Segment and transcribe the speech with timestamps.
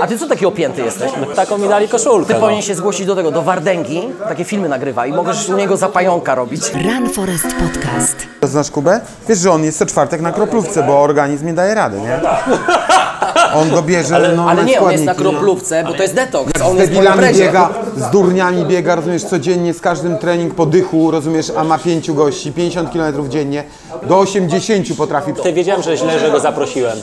[0.00, 1.12] A ty co taki opięty jesteś?
[1.36, 2.26] Taką mi dali koszulkę.
[2.26, 2.40] Ty no.
[2.40, 5.88] powinien się zgłosić do tego, do Wardęgi, takie filmy nagrywa i możesz u niego za
[5.88, 6.62] pająka robić.
[6.74, 8.16] Run Forest Podcast.
[8.42, 9.00] Znasz Kubę?
[9.28, 12.20] Wiesz, że on jest co czwartek na kroplówce, bo organizm nie daje rady, nie?
[13.54, 15.38] On go bierze, no Ale nie, on jest na składniki, no.
[15.40, 16.52] kroplówce, bo to jest detoks.
[16.58, 17.44] Z On jest po debilami imprezie.
[17.44, 22.14] biega, z durniami biega, rozumiesz, codziennie, z każdym trening po dychu, rozumiesz, a ma pięciu
[22.14, 23.64] gości, 50 km dziennie,
[24.02, 25.32] do 80 potrafi.
[25.42, 26.98] Ty wiedziałem, że źle, że go zaprosiłem.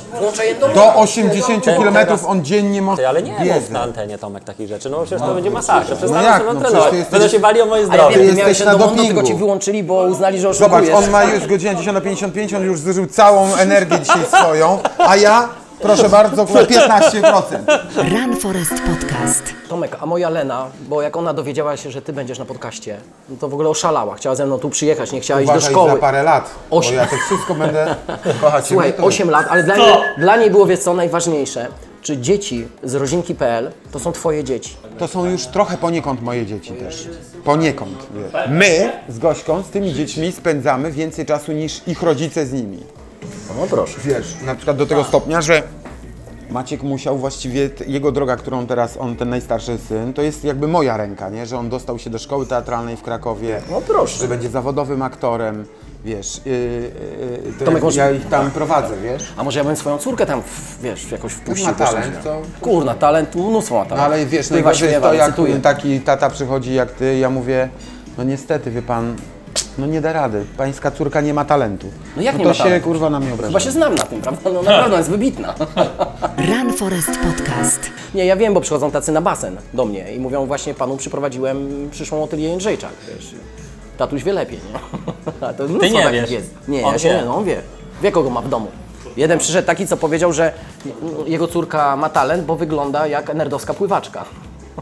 [0.66, 4.44] Do Do 80 Ten km on dziennie może Ty, ale nie mów na antenie Tomek
[4.44, 5.96] takich rzeczy, no przecież to będzie masakra.
[5.96, 6.38] Przestaną jak?
[6.42, 6.72] sobie No trenować.
[6.72, 8.18] przecież ty jesteś- Będą się bali o moje A ja zdrowie.
[8.18, 9.28] wiem, Ty miałeś jesteś się na do Mondo, tylko dopingu.
[9.28, 11.06] ci wyłączyli, bo uznali, że Zobacz, oszukujesz.
[11.06, 15.50] on ma już godzina 10.55, on już zużył całą energię dzisiaj swoją, a ja,
[15.82, 17.42] proszę bardzo, 15%.
[17.96, 19.44] Run Forest Podcast.
[19.70, 22.98] Tomek, a moja Lena, bo jak ona dowiedziała się, że ty będziesz na podcaście,
[23.30, 24.16] no to w ogóle oszalała.
[24.16, 25.90] Chciała ze mną tu przyjechać, nie chciała iść do Uważaj szkoły.
[25.92, 26.96] za parę lat, bo Osiem.
[26.96, 27.96] ja to wszystko będę
[28.42, 28.68] kochać.
[28.68, 31.68] Słuchaj, ciebie, to- 8 lat, ale dla niej, dla niej było, wiesz co, najważniejsze,
[32.02, 34.76] czy dzieci z rodzinki.pl to są twoje dzieci.
[35.00, 37.08] To są już trochę poniekąd moje dzieci też.
[37.44, 38.08] Poniekąd.
[38.16, 38.42] wiesz.
[38.50, 42.84] My z Gośką, z tymi dziećmi spędzamy więcej czasu niż ich rodzice z nimi.
[43.60, 44.00] No proszę.
[44.06, 45.64] Wiesz, na przykład do tego stopnia, że
[46.50, 50.68] Maciek musiał właściwie, t- jego droga, którą teraz on, ten najstarszy syn, to jest jakby
[50.68, 51.46] moja ręka, nie?
[51.46, 53.62] Że on dostał się do szkoły teatralnej w Krakowie.
[53.72, 54.20] No proszę.
[54.20, 55.66] Że będzie zawodowym aktorem,
[56.06, 56.42] wiesz.
[56.46, 56.52] Yy,
[57.46, 59.34] yy, to Tomek, ja, może- ja ich tam prowadzę, wiesz.
[59.38, 61.66] A może ja bym swoją córkę tam, w- wiesz, jakoś wpuścił.
[61.68, 62.24] ma też talent, tam.
[62.24, 63.98] to- Kurna, talent, mnóstwo ma talent.
[63.98, 65.60] No ale wiesz, Śpiewa, najgorzej jest śpiewa, to, jak recytuje.
[65.60, 67.70] taki tata przychodzi jak ty, ja mówię,
[68.18, 69.16] no niestety, wie pan,
[69.78, 71.88] no nie da rady, pańska córka nie ma talentu.
[72.16, 72.88] No jak nie to ma się talentu?
[72.88, 73.48] kurwa na mnie obraża.
[73.48, 74.50] Chyba się znam na tym, prawda?
[74.50, 75.56] No naprawdę, ona jest wybitna.
[76.50, 77.80] Run Forest Podcast.
[78.16, 81.90] Nie, ja wiem, bo przychodzą tacy na basen do mnie i mówią właśnie panu przyprowadziłem
[81.92, 83.36] przyszłą Otylię Jędrzejczak, wiesz.
[83.98, 84.80] Tatuś wie lepiej, nie?
[85.48, 86.32] A to mnóstwo nie takich wiesz.
[86.32, 86.56] Jest.
[86.68, 87.16] Nie, On ja się wie.
[87.16, 87.62] nie, no on wie.
[88.02, 88.68] Wie, kogo ma w domu.
[89.18, 90.54] Jeden przyszedł taki, co powiedział, że
[91.26, 94.26] jego córka ma talent, bo wygląda jak nerdowska pływaczka.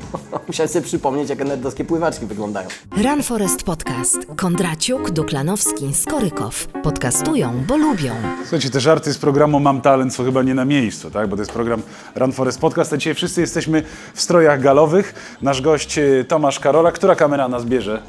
[0.48, 2.68] Musiałem sobie przypomnieć, jak nerdowskie pływaczki wyglądają.
[3.04, 4.18] Run Forest Podcast.
[4.36, 6.68] Kondraciuk, Duklanowski, Skorykow.
[6.84, 8.14] Podcastują, bo lubią.
[8.42, 11.30] Słuchajcie, te żarty z programu Mam Talent są chyba nie na miejscu, tak?
[11.30, 11.82] Bo to jest program
[12.16, 13.84] Run Forest Podcast, a dzisiaj wszyscy jesteśmy
[14.14, 15.38] w strojach galowych.
[15.42, 16.92] Nasz gość e, Tomasz Karola.
[16.92, 18.02] Która kamera nas bierze?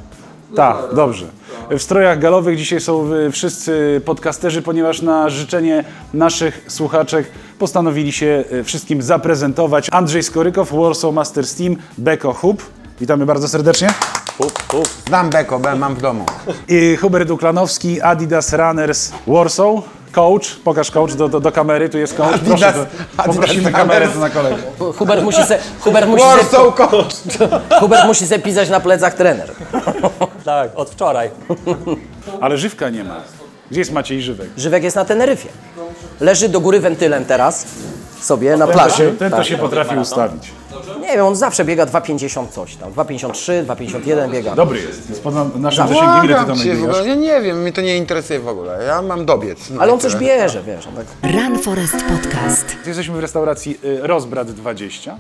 [0.57, 1.27] Tak, dobrze.
[1.71, 7.27] W strojach galowych dzisiaj są e, wszyscy podcasterzy, ponieważ na życzenie naszych słuchaczek
[7.59, 9.89] postanowili się e, wszystkim zaprezentować.
[9.93, 12.63] Andrzej Skorykow, Warsaw Masters Team, Beko Hub.
[13.01, 13.89] Witamy bardzo serdecznie.
[14.39, 14.89] Pup, pup.
[15.07, 16.25] Znam Beko, bo mam w domu.
[16.69, 19.98] I Hubert Duklanowski, Adidas Runners Warsaw.
[20.13, 22.35] Coach, pokaż coach do, do, do kamery, tu jest coach.
[22.35, 22.87] Adidas, Proszę,
[23.17, 24.57] Adidas poprosimy kamerę na kolegę.
[24.99, 27.15] Hubert musi se, Hubert musi se, Warsaw Coach!
[27.81, 29.51] Hubert musi se pisać na plecach trener.
[30.45, 31.31] Tak, od wczoraj.
[32.41, 33.21] Ale żywka nie ma.
[33.71, 34.49] Gdzie jest Maciej Żywek?
[34.57, 35.49] Żywek jest na Teneryfie.
[36.21, 37.67] Leży do góry wentylem teraz
[38.21, 38.97] sobie na Ten to plaży.
[38.97, 39.47] się, ten to Tak.
[39.47, 40.51] się potrafi ustawić.
[41.01, 42.93] Nie wiem, on zawsze biega 2,50 coś tam.
[42.93, 44.55] 2,53, 2,51 biega.
[44.55, 45.11] Dobry jest.
[45.11, 46.25] Jest pod naszym zasięgiem.
[46.25, 47.07] Ile ty tam biegasz?
[47.07, 48.85] ja nie wiem, mnie to nie interesuje w ogóle.
[48.85, 49.71] Ja mam dobiec.
[49.71, 50.87] No Ale on coś bierze, wiesz.
[50.87, 51.33] On tak...
[51.33, 52.77] Run Forest Podcast.
[52.87, 55.17] Jesteśmy w restauracji y, Rozbrat 20.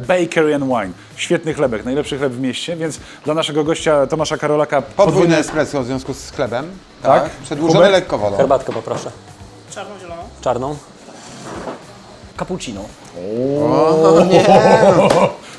[0.00, 0.92] Bakery and Wine.
[1.16, 5.86] Świetny chlebek, najlepszy chleb w mieście, więc dla naszego gościa Tomasza Karolaka Podwójne espresso w
[5.86, 6.70] związku z chlebem.
[7.02, 7.22] Tak.
[7.22, 7.30] Tak.
[7.32, 7.92] Przedłużone Hubert?
[7.92, 8.36] lekko wodą.
[8.36, 9.10] Herbatkę poproszę.
[9.74, 10.22] Czarną, zieloną?
[10.40, 10.76] Czarną.
[12.38, 12.80] Cappuccino.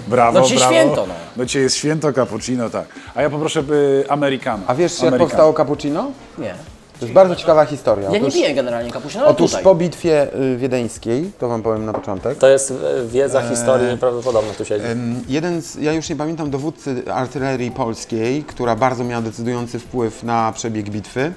[0.07, 0.73] Brawo, No dzisiaj brawo.
[0.73, 1.13] święto, no.
[1.38, 2.85] No dzisiaj jest święto cappuccino, tak.
[3.16, 4.63] A ja poproszę y, americano.
[4.67, 5.29] A wiesz, jak Americano.
[5.29, 6.12] powstało cappuccino?
[6.38, 6.53] Nie.
[7.00, 8.06] To jest bardzo ciekawa historia.
[8.06, 9.63] Ja nie Otóż, piję generalnie cappuccino, ale otóż tutaj.
[9.63, 12.75] po bitwie y, wiedeńskiej, to wam powiem na początek, To jest e,
[13.07, 14.85] wiedza historii nieprawdopodobna tu siedzi.
[15.28, 20.51] Jeden z, ja już nie pamiętam, dowódcy artylerii polskiej, która bardzo miała decydujący wpływ na
[20.56, 21.31] przebieg bitwy.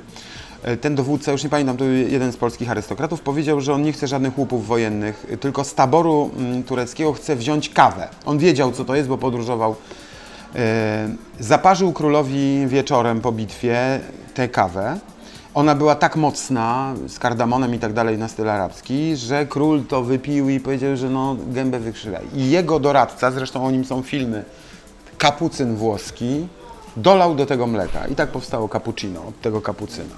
[0.63, 3.93] E, Ten dowódca, już nie pamiętam, to jeden z polskich arystokratów, powiedział, że on nie
[3.93, 8.09] chce żadnych łupów wojennych, y, tylko z taboru mm, tureckiego chce wziąć kawę.
[8.25, 9.77] On wiedział, co to jest, bo podróżował.
[10.57, 11.09] E,
[11.41, 14.01] Zaparzył królowi wieczorem po bitwie
[14.35, 14.99] tę kawę.
[15.55, 20.03] Ona była tak mocna, z kardamonem i tak dalej na styl arabski, że król to
[20.03, 22.19] wypił i powiedział, że no gębę wykrzywa.
[22.35, 24.45] I jego doradca, zresztą o nim są filmy,
[25.19, 26.47] kapucyn włoski,
[26.97, 28.07] dolał do tego mleka.
[28.07, 30.15] I tak powstało cappuccino od tego kapucyna.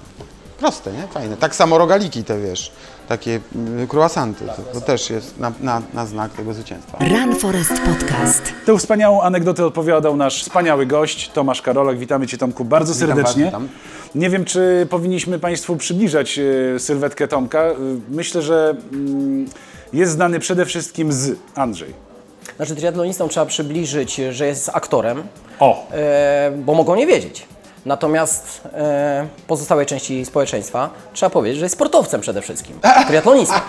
[0.65, 1.07] Proste, nie?
[1.07, 1.37] Fajne.
[1.37, 2.71] Tak samo rogaliki te, wiesz,
[3.07, 3.39] takie
[3.83, 4.45] y, croissanty.
[4.45, 6.97] To, to też jest na, na, na znak tego zwycięstwa.
[6.99, 8.53] Run Forest Podcast.
[8.65, 11.97] Tę wspaniałą anegdotę opowiadał nasz wspaniały gość, Tomasz Karolak.
[11.97, 13.23] Witamy Cię Tomku bardzo serdecznie.
[13.23, 13.67] was, witam.
[14.15, 16.39] Nie wiem, czy powinniśmy Państwu przybliżać
[16.75, 17.61] e, sylwetkę Tomka.
[17.63, 17.75] E,
[18.09, 19.45] Myślę, że mm,
[19.93, 21.93] jest znany przede wszystkim z Andrzej.
[22.55, 25.23] Znaczy triatlonistom trzeba przybliżyć, że jest aktorem,
[25.59, 25.87] O!
[25.91, 27.45] e, bo mogą nie wiedzieć.
[27.85, 32.79] Natomiast e, pozostałej części społeczeństwa trzeba powiedzieć, że jest sportowcem przede wszystkim.
[33.07, 33.61] Triatlonista.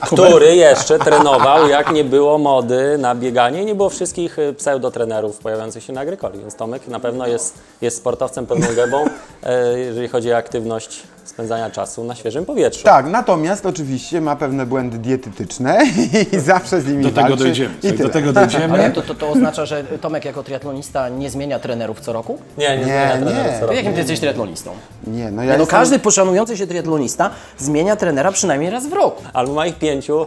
[0.00, 5.84] Który jeszcze trenował, jak nie było mody na bieganie nie było wszystkich y, pseudotrenerów pojawiających
[5.84, 6.38] się na Agrykoli.
[6.38, 9.04] Więc Tomek na pewno jest, jest sportowcem pełną gębą,
[9.42, 11.02] e, jeżeli chodzi o aktywność
[11.40, 12.84] spędzania czasu na świeżym powietrzu.
[12.84, 15.78] Tak, natomiast oczywiście ma pewne błędy dietetyczne
[16.32, 17.44] i zawsze z nimi Do tego walczy.
[17.44, 17.74] dojdziemy.
[17.82, 18.10] I Tak, do tyle.
[18.10, 18.74] tego dojdziemy.
[18.74, 22.38] Ale to, to, to oznacza, że Tomek jako triatlonista nie zmienia trenerów co roku?
[22.58, 23.22] Nie, nie, Nie, zmienia nie.
[23.26, 23.76] trenerów co To roku.
[23.76, 24.70] jakim ty jesteś triatlonistą?
[25.06, 25.66] Nie, no ja Nie, no jestem...
[25.66, 29.22] każdy poszanujący się triatlonista zmienia trenera przynajmniej raz w roku.
[29.32, 30.26] Albo ma ich pięciu y,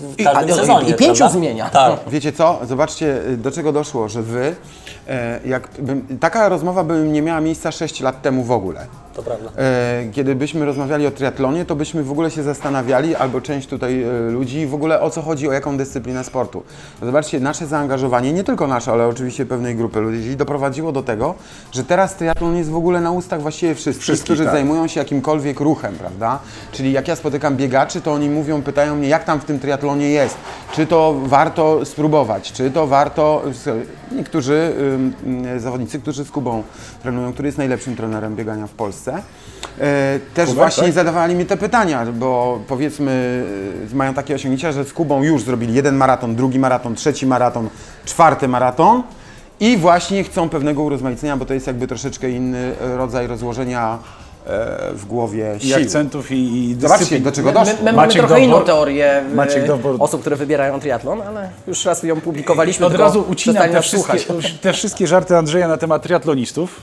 [0.00, 0.88] w I- każdym a- i- sezonie.
[0.90, 1.38] i pięciu prawda?
[1.38, 1.70] zmienia.
[1.70, 1.92] Tak.
[2.10, 2.58] Wiecie co?
[2.68, 4.54] Zobaczcie, y, do czego doszło, że wy,
[5.08, 8.86] e, jakbym, taka rozmowa by nie miała miejsca 6 lat temu w ogóle.
[9.14, 9.50] To prawda.
[9.56, 14.02] E, Kiedy byśmy rozmawiali o triatlonie, to byśmy w ogóle się zastanawiali, albo część tutaj
[14.02, 16.62] e, ludzi, w ogóle o co chodzi, o jaką dyscyplinę sportu.
[17.02, 21.34] Zobaczcie, nasze zaangażowanie, nie tylko nasze, ale oczywiście pewnej grupy ludzi, doprowadziło do tego,
[21.72, 24.52] że teraz triatlon jest w ogóle na ustach właściwie wszystkich, Wszystkich, którzy tak.
[24.52, 26.38] zajmują się jakimkolwiek ruchem, prawda?
[26.72, 30.08] Czyli jak ja spotykam biegaczy, to oni mówią, pytają mnie, jak tam w tym triatlonie
[30.10, 30.36] jest,
[30.72, 33.42] czy to warto spróbować, czy to warto...
[34.16, 36.62] Niektórzy ym, ym, zawodnicy, którzy z Kubą
[37.02, 40.92] trenują, który jest najlepszym trenerem biegania w Polsce, e, też Kuba, właśnie tak?
[40.92, 43.44] zadawali mi te pytania, bo powiedzmy
[43.92, 47.68] y, mają takie osiągnięcia, że z Kubą już zrobili jeden maraton, drugi maraton, trzeci maraton,
[48.04, 49.02] czwarty maraton
[49.60, 53.98] i właśnie chcą pewnego urozmaicenia, bo to jest jakby troszeczkę inny e, rodzaj rozłożenia
[54.46, 55.76] e, w głowie I sił.
[55.76, 57.74] akcentów i, i Zobaczcie, do czego My, doszło.
[57.78, 62.20] my mamy Maciek trochę inną teorię e, osób, które wybierają triatlon, ale już raz ją
[62.20, 62.86] publikowaliśmy.
[62.86, 64.18] Od razu ucinam te wszystkie,
[64.60, 66.80] te wszystkie żarty Andrzeja na temat triatlonistów.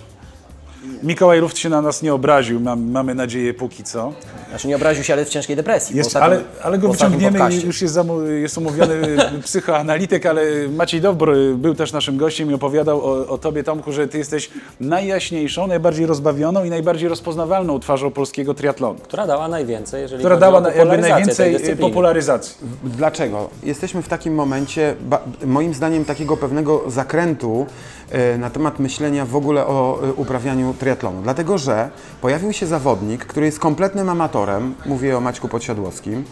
[1.04, 4.14] Mikołaj Luft się na nas nie obraził, mam, mamy nadzieję póki co.
[4.50, 5.98] Znaczy nie obraził się, ale w ciężkiej depresji.
[5.98, 7.68] Jest, ostatnim- ale, ale go wyciągniemy, podcaście.
[7.68, 8.96] już jest, zamu, jest umówiony
[9.44, 10.42] psychoanalityk, ale
[10.76, 14.50] Maciej Dobr był też naszym gościem i opowiadał o, o tobie, Tomku, że ty jesteś
[14.80, 20.42] najjaśniejszą, najbardziej rozbawioną i najbardziej rozpoznawalną twarzą polskiego triatlonu, Która dała najwięcej, jeżeli która chodzi
[20.42, 21.82] dała jakby najwięcej dyscypliny.
[21.90, 22.56] popularyzacji.
[22.84, 23.50] Dlaczego?
[23.64, 27.66] Jesteśmy w takim momencie, ba, moim zdaniem, takiego pewnego zakrętu
[28.12, 31.22] e, na temat myślenia w ogóle o e, uprawianiu triatlonu.
[31.24, 31.90] Dlatego, że
[32.22, 34.39] pojawił się zawodnik, który jest kompletnym amatorem,
[34.86, 36.24] mówię o Maćku Podsiadłowskim,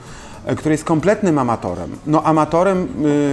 [0.56, 1.98] który jest kompletnym amatorem.
[2.08, 2.88] No amatorem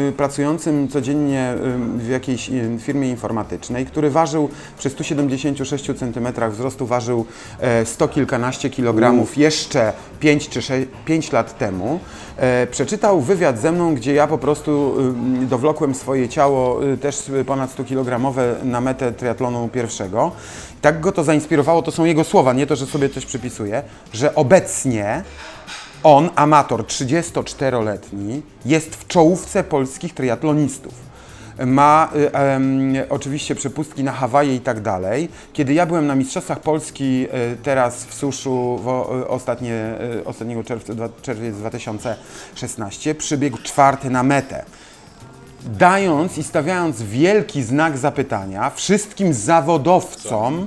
[0.09, 6.87] y, pracującym codziennie y, w jakiejś y, firmie informatycznej, który ważył przy 176 cm wzrostu
[6.87, 7.27] ważył
[7.61, 12.01] e, 100 kilkanaście kilogramów jeszcze 5 czy 6, 5 lat temu.
[12.37, 14.95] E, przeczytał wywiad ze mną, gdzie ja po prostu
[15.43, 20.33] y, dowlokłem swoje ciało y, też ponad 100 kilogramowe na metę triatlonu pierwszego.
[20.81, 23.83] Tak go to zainspirowało, to są jego słowa, nie to, że sobie coś przypisuję,
[24.13, 25.23] że obecnie
[26.05, 30.95] on, amator 34-letni, jest w czołówce polskich triatlonistów.
[31.67, 35.29] Ma y, em, oczywiście przepustki na Hawaje i tak dalej.
[35.53, 40.65] Kiedy ja byłem na Mistrzostwach Polski y, teraz w suszu w, o- ostatnie, y, ostatniego
[40.65, 44.65] czerwca, dwa- czerwiec 2016, przybiegł czwarty na metę
[45.67, 50.67] dając i stawiając wielki znak zapytania wszystkim zawodowcom,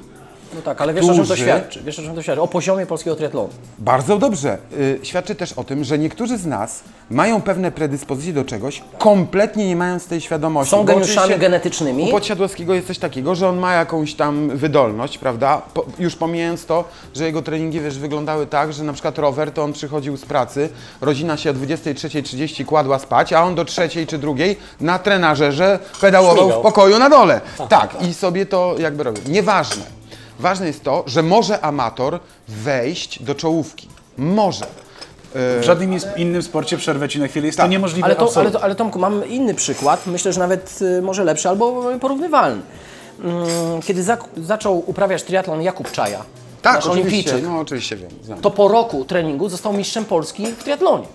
[0.55, 1.83] No tak, ale wiesz o czym to którzy- świadczy?
[1.83, 2.41] Wiesz o czym to świadczy?
[2.41, 3.49] O poziomie polskiego triatlonu.
[3.79, 4.57] Bardzo dobrze.
[4.77, 9.67] Y, świadczy też o tym, że niektórzy z nas mają pewne predyspozycje do czegoś, kompletnie
[9.67, 10.71] nie mając tej świadomości.
[10.71, 12.03] Są Bo geniuszami oczywiście genetycznymi.
[12.09, 15.61] U Podsiadłowskiego jest coś takiego, że on ma jakąś tam wydolność, prawda?
[15.73, 16.83] Po, już pomijając to,
[17.15, 20.69] że jego treningi, wiesz, wyglądały tak, że na przykład rower, to on przychodził z pracy,
[21.01, 26.37] rodzina się o 23.30 kładła spać, a on do trzeciej czy drugiej na trenażerze pedałował
[26.37, 26.59] Śmigał.
[26.59, 27.41] w pokoju na dole.
[27.69, 29.23] Tak, i sobie to jakby robił.
[29.27, 29.96] Nieważne.
[30.39, 33.87] Ważne jest to, że może amator wejść do czołówki.
[34.17, 34.65] Może.
[35.33, 37.45] W żadnym is- innym sporcie przerwę ci na chwilę.
[37.45, 37.71] Jest to Tak.
[37.71, 41.23] niemożliwe Ale, to, ale, to, ale Tomku, mam inny przykład, myślę, że nawet y, może
[41.23, 42.61] lepszy albo porównywalny.
[43.23, 46.23] Mm, Kiedy zak- zaczął uprawiać triatlon Jakub Czaja,
[46.61, 47.09] Tak, nasz oczywiście.
[47.09, 48.09] olimpijczyk, No oczywiście wiem.
[48.23, 48.39] Znam.
[48.41, 51.05] to po roku treningu został mistrzem Polski w triatlonie.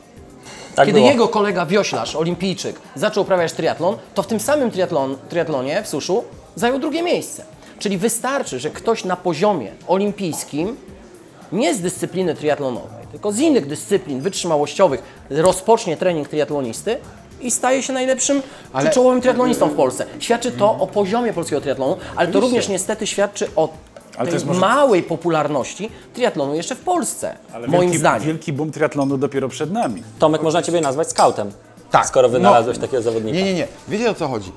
[0.74, 1.10] Tak Kiedy było.
[1.10, 6.24] jego kolega wioślarz, olimpijczyk, zaczął uprawiać triatlon, to w tym samym triatlon, triatlonie w suszu
[6.56, 7.44] zajął drugie miejsce.
[7.82, 10.76] Czyli wystarczy, że ktoś na poziomie olimpijskim,
[11.52, 16.98] nie z dyscypliny triatlonowej, tylko z innych dyscyplin wytrzymałościowych, rozpocznie trening triatlonisty
[17.40, 20.06] i staje się najlepszym Ale- czy czołowym triatlonistą w Polsce.
[20.18, 24.32] Świadczy to o poziomie polskiego triatlonu, ale to również niestety świadczy o Ale to tej
[24.32, 28.26] jest może- małej popularności triatlonu jeszcze w Polsce, Ale moim wielki, zdaniem.
[28.26, 30.02] Wielki boom triatlonu dopiero przed nami.
[30.18, 31.52] Tomek, można Ciebie nazwać skautem.
[31.90, 32.06] Tak.
[32.06, 32.32] Skoro No.
[32.32, 33.36] wynalazłeś takiego zawodnika.
[33.38, 33.66] Nie, nie, nie.
[33.88, 34.52] Wiecie o co chodzi?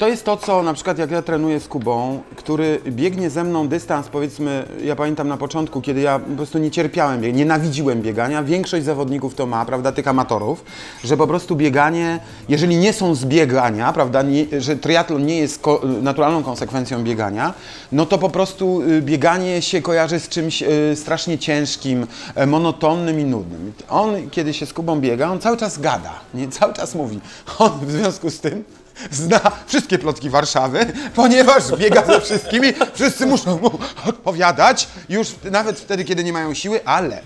[0.00, 3.68] To jest to, co na przykład jak ja trenuję z Kubą, który biegnie ze mną
[3.68, 8.84] dystans, powiedzmy, ja pamiętam na początku, kiedy ja po prostu nie cierpiałem, nienawidziłem biegania, większość
[8.84, 10.64] zawodników to ma, prawda, tych amatorów,
[11.04, 15.62] że po prostu bieganie, jeżeli nie są z biegania, prawda, nie, że triatlon nie jest
[16.02, 17.54] naturalną konsekwencją biegania,
[17.92, 23.20] no to po prostu y, bieganie się kojarzy z czymś y, strasznie ciężkim, e, monotonnym
[23.20, 23.72] i nudnym.
[23.88, 26.48] On, kiedy się z Kubą biega, on cały czas gada, nie?
[26.48, 27.20] cały czas mówi.
[27.58, 28.64] On w związku z tym
[29.10, 33.70] zna wszystkie plotki Warszawy, ponieważ biega ze wszystkimi, wszyscy muszą mu
[34.06, 37.22] odpowiadać, już nawet wtedy, kiedy nie mają siły, ale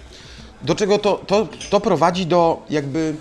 [0.62, 3.14] do czego to, to, to prowadzi do jakby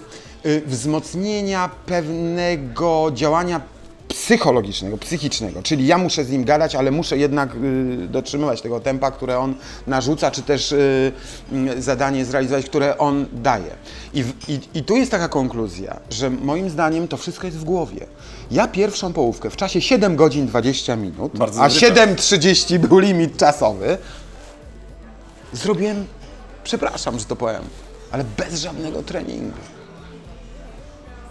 [0.45, 3.61] y, wzmocnienia pewnego działania
[4.07, 9.11] psychologicznego, psychicznego, czyli ja muszę z nim gadać, ale muszę jednak y, dotrzymywać tego tempa,
[9.11, 9.55] które on
[9.87, 11.11] narzuca, czy też y,
[11.77, 13.71] y, zadanie zrealizować, które on daje.
[14.13, 17.63] I, w, i, I tu jest taka konkluzja, że moim zdaniem to wszystko jest w
[17.63, 18.07] głowie.
[18.51, 21.89] Ja pierwszą połówkę w czasie 7 godzin 20 minut, Bardzo a dobry czas.
[21.89, 23.97] 7.30 był limit czasowy,
[25.53, 26.05] zrobiłem,
[26.63, 27.61] przepraszam, że to powiem,
[28.11, 29.57] ale bez żadnego treningu.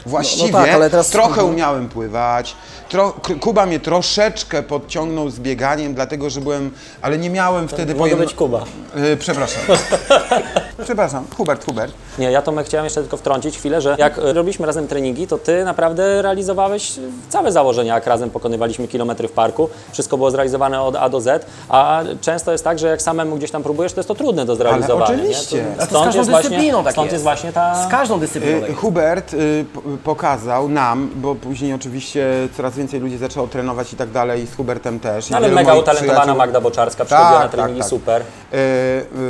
[0.07, 1.49] Właściwie tak, ale teraz- trochę Mhm.
[1.51, 2.57] umiałem pływać.
[2.89, 6.71] Tro, K- Kuba mnie troszeczkę podciągnął z bieganiem, dlatego że byłem,
[7.03, 8.65] ale nie miałem wtedy Mogę być Kuba.
[9.13, 9.63] Y, przepraszam.
[10.83, 11.93] przepraszam, Hubert, Hubert.
[12.19, 15.65] Nie, ja Tomek chciałem jeszcze tylko wtrącić chwilę, że jak robiliśmy razem treningi, to ty
[15.65, 16.93] naprawdę realizowałeś
[17.29, 19.69] całe założenia, jak razem pokonywaliśmy kilometry w parku.
[19.93, 23.51] Wszystko było zrealizowane od A do Z, a często jest tak, że jak samemu gdzieś
[23.51, 25.05] tam próbujesz, to jest to trudne do zrealizowania.
[25.15, 25.57] oczywiście.
[25.57, 25.73] Nie?
[25.79, 27.13] A to z Stąd każdą jest właśnie, dyscypliną tak stąd jest.
[27.13, 27.87] jest właśnie ta...
[27.87, 28.55] Z każdą dyscypliną.
[28.61, 28.81] tak Y, jest.
[28.81, 29.65] Hubert y,
[30.05, 35.01] pokazał nam, bo później oczywiście coraz więcej ludzi zaczęło trenować i tak dalej, z Hubertem
[35.01, 35.31] też.
[35.31, 37.91] No, ale mega utalentowana przyjaciół- Magda Boczarska przychodziła Tak, na treningi, tak, tak.
[37.91, 38.23] super.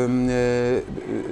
[0.05, 0.33] Ym, e,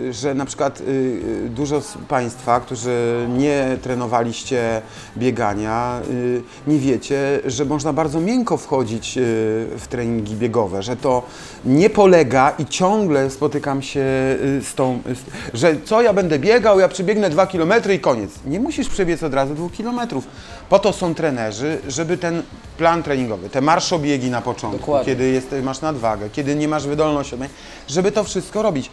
[0.09, 4.83] y, że na przykład y, y, dużo z Państwa, którzy nie trenowaliście
[5.17, 9.19] biegania, y, nie wiecie, że można bardzo miękko wchodzić
[9.79, 11.23] w treningi biegowe, że to
[11.65, 14.01] nie polega i ciągle spotykam się
[14.63, 15.03] z tą,
[15.55, 18.31] że co ja będę biegał, ja przebiegnę dwa kilometry i koniec.
[18.47, 20.27] Nie musisz przebiec od razu dwóch kilometrów.
[20.69, 22.43] Po to są trenerzy, żeby ten
[22.79, 25.13] plan treningowy, te marszobiegi na początku, Dokładnie.
[25.13, 27.37] kiedy jest, masz nadwagę, kiedy nie masz wydolności,
[27.89, 28.91] żeby to wszystko robić.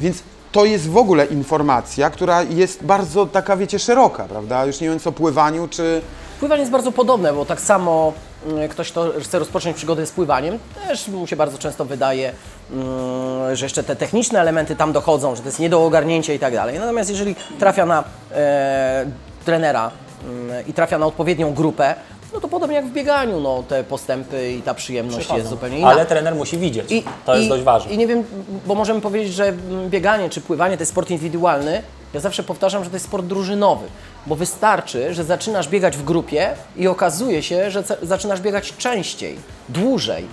[0.00, 4.66] Więc to jest w ogóle informacja, która jest bardzo taka, wiecie, szeroka, prawda?
[4.66, 6.02] Już nie mówiąc o pływaniu, czy...
[6.40, 8.12] Pływanie jest bardzo podobne, bo tak samo
[8.46, 12.32] mm, ktoś, kto chce rozpocząć przygodę z pływaniem, też mu się bardzo często wydaje,
[12.70, 16.38] mm, że jeszcze te techniczne elementy tam dochodzą, że to jest nie do ogarnięcia i
[16.38, 16.78] tak dalej.
[16.78, 19.06] Natomiast jeżeli trafia na e,
[19.44, 19.90] trenera
[20.24, 21.94] mm, i trafia na odpowiednią grupę,
[22.34, 25.88] no to podobnie jak w bieganiu, no te postępy i ta przyjemność jest zupełnie inna.
[25.88, 27.04] Ale trener musi widzieć.
[27.26, 27.92] to jest dość ważne.
[27.92, 28.24] I nie wiem,
[28.66, 29.52] bo możemy powiedzieć, że
[29.88, 31.82] bieganie czy pływanie to jest sport indywidualny.
[32.14, 33.86] Ja zawsze powtarzam, że to jest sport drużynowy,
[34.26, 39.36] bo wystarczy, że zaczynasz biegać w grupie i okazuje się, że za- zaczynasz biegać częściej,
[39.68, 40.24] dłużej.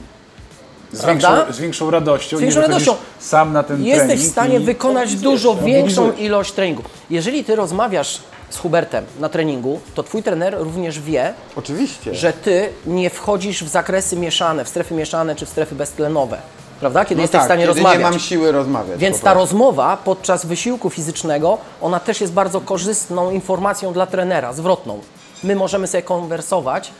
[0.91, 2.37] Z większą, z większą radością.
[2.37, 2.95] Z większą radością.
[3.19, 6.19] Sam na ten Jesteś trening w stanie i- wykonać dużo większą mobilizujesz.
[6.29, 6.83] ilość treningu.
[7.09, 12.15] Jeżeli ty rozmawiasz z Hubertem na treningu, to twój trener również wie, Oczywiście.
[12.15, 16.37] że ty nie wchodzisz w zakresy mieszane, w strefy mieszane czy w strefy beztlenowe.
[16.79, 17.05] Prawda?
[17.05, 17.99] Kiedy no jesteś tak, w stanie kiedy rozmawiać.
[17.99, 18.99] nie mam siły rozmawiać.
[18.99, 19.53] Więc po ta prostu.
[19.57, 24.99] rozmowa podczas wysiłku fizycznego, ona też jest bardzo korzystną informacją dla trenera, zwrotną.
[25.43, 26.91] My możemy sobie konwersować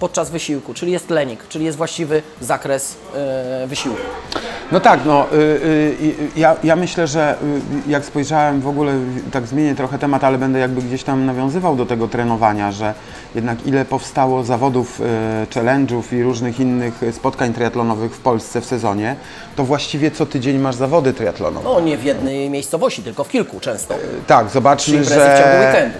[0.00, 4.02] podczas wysiłku, czyli jest lenik, czyli jest właściwy zakres e, wysiłku.
[4.72, 5.38] No tak, no y, y,
[6.02, 7.36] y, ja, ja myślę, że
[7.86, 8.92] jak spojrzałem w ogóle,
[9.32, 12.94] tak zmienię trochę temat, ale będę jakby gdzieś tam nawiązywał do tego trenowania, że
[13.34, 15.00] jednak ile powstało zawodów,
[15.54, 19.16] challenge'ów i różnych innych spotkań triatlonowych w Polsce w sezonie,
[19.56, 21.68] to właściwie co tydzień masz zawody triatlonowe.
[21.68, 23.94] No nie w jednej miejscowości, tylko w kilku często.
[24.26, 25.98] Tak, zobaczmy, imprezy w ciągu że, weekendu.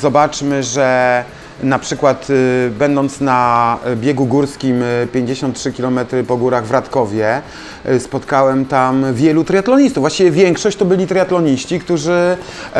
[0.00, 1.24] zobaczmy, że
[1.62, 7.42] na przykład y, będąc na biegu górskim y, 53 km po górach w Radkowie,
[7.88, 10.00] y, spotkałem tam wielu triatlonistów.
[10.00, 12.36] Właściwie większość to byli triatloniści, którzy
[12.76, 12.78] y,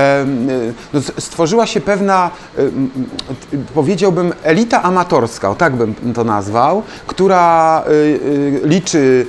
[0.92, 7.84] no, stworzyła się pewna, y, y, powiedziałbym, elita amatorska, o tak bym to nazwał, która
[7.88, 9.26] y, y, liczy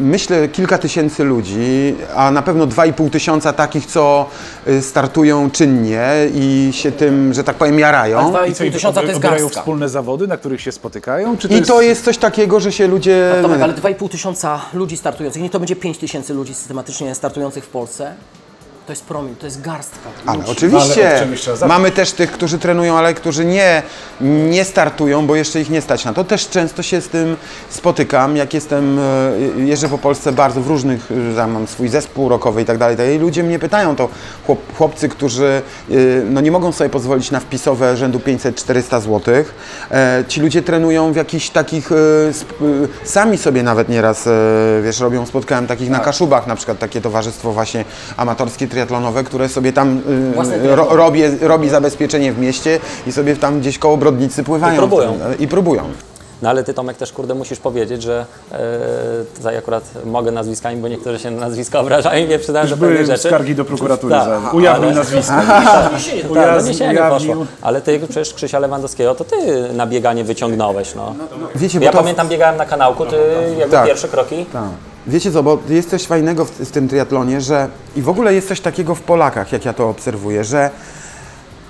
[0.00, 4.26] Myślę kilka tysięcy ludzi, a na pewno 2,5 tysiąca takich, co
[4.68, 8.36] y, startują czynnie i się tym, że tak powiem, jarają.
[8.38, 9.48] A i co, pół i tysiąca to jest garstka.
[9.60, 11.36] wspólne zawody, na których się spotykają?
[11.36, 11.70] Czy to I jest...
[11.70, 13.32] to jest coś takiego, że się ludzie...
[13.42, 17.68] Tomek, ale 2,5 tysiąca ludzi startujących, nie to będzie 5 tysięcy ludzi systematycznie startujących w
[17.68, 18.14] Polsce.
[18.86, 20.50] To jest promil, to jest garstka Ale ludzi.
[20.50, 21.18] oczywiście
[21.52, 23.82] Ale o mamy też tych, którzy trenują, ale którzy nie,
[24.20, 26.24] nie startują, bo jeszcze ich nie stać na to.
[26.24, 27.36] Też często się z tym
[27.70, 32.28] spotykam, jak jestem, e, jeżdżę po Polsce bardzo w różnych, e, tam mam swój zespół
[32.28, 34.08] rokowy i tak dalej, i ludzie mnie pytają, to
[34.46, 35.94] chłop, chłopcy, którzy e,
[36.30, 39.34] no, nie mogą sobie pozwolić na wpisowe rzędu 500-400 zł.
[39.90, 41.96] E, Ci ludzie trenują w jakichś takich, e,
[42.40, 42.54] sp-
[43.04, 44.30] e, sami sobie nawet nieraz, e,
[44.84, 47.84] wiesz, robią, spotkałem takich na Kaszubach, na przykład takie towarzystwo właśnie
[48.16, 50.00] amatorskie triatlonowe, które sobie tam
[50.30, 54.74] e, Własne ro, robię, robi zabezpieczenie w mieście i sobie tam gdzieś koło Brodnicy pływają.
[54.74, 55.18] I próbują.
[55.38, 55.82] I próbują.
[56.42, 58.56] No ale ty Tomek też kurde musisz powiedzieć, że e,
[59.36, 63.06] tutaj akurat mogę nazwiskami, bo niektórzy się na nazwiska obrażają i nie przydają do pewnych
[63.06, 63.28] rzeczy.
[63.28, 65.32] skargi do prokuratury Tak, za ujawnił ale- nazwisko.
[66.34, 67.46] Tak, doniesienie poszło.
[67.62, 69.36] Ale ty przecież Krzysia Lewandowskiego to ty
[69.72, 71.14] na bieganie wyciągnąłeś, no.
[71.54, 73.16] Wiecie, bo Ja to- pamiętam biegałem na kanałku, ty
[73.58, 73.86] jakby Tak.
[73.86, 74.46] pierwsze kroki.
[74.52, 74.62] Tak.
[75.06, 78.48] Wiecie co, bo jest coś fajnego w, w tym triatlonie, że i w ogóle jest
[78.48, 80.70] coś takiego w Polakach, jak ja to obserwuję, że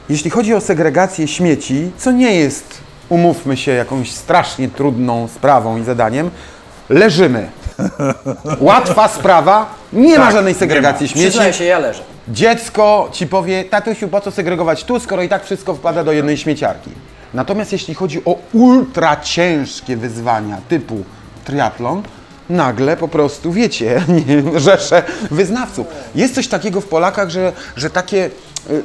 [0.08, 5.84] jeśli chodzi o segregację śmieci, co nie jest, umówmy się, jakąś strasznie trudną sprawą i
[5.84, 6.30] zadaniem,
[6.88, 7.48] leżymy.
[8.60, 11.28] Łatwa sprawa, nie ma żadnej segregacji śmieci.
[11.28, 12.02] Przyznaję się, ja leżę.
[12.28, 16.36] Dziecko ci powie, tatusiu, po co segregować tu, skoro i tak wszystko wpada do jednej
[16.36, 16.90] śmieciarki.
[17.34, 21.04] Natomiast jeśli chodzi o ultra ciężkie wyzwania typu
[21.44, 22.02] triatlon,
[22.50, 25.86] nagle po prostu, wiecie, nie, rzesze wyznawców.
[26.14, 28.30] Jest coś takiego w Polakach, że, że takie,
[28.70, 28.82] y,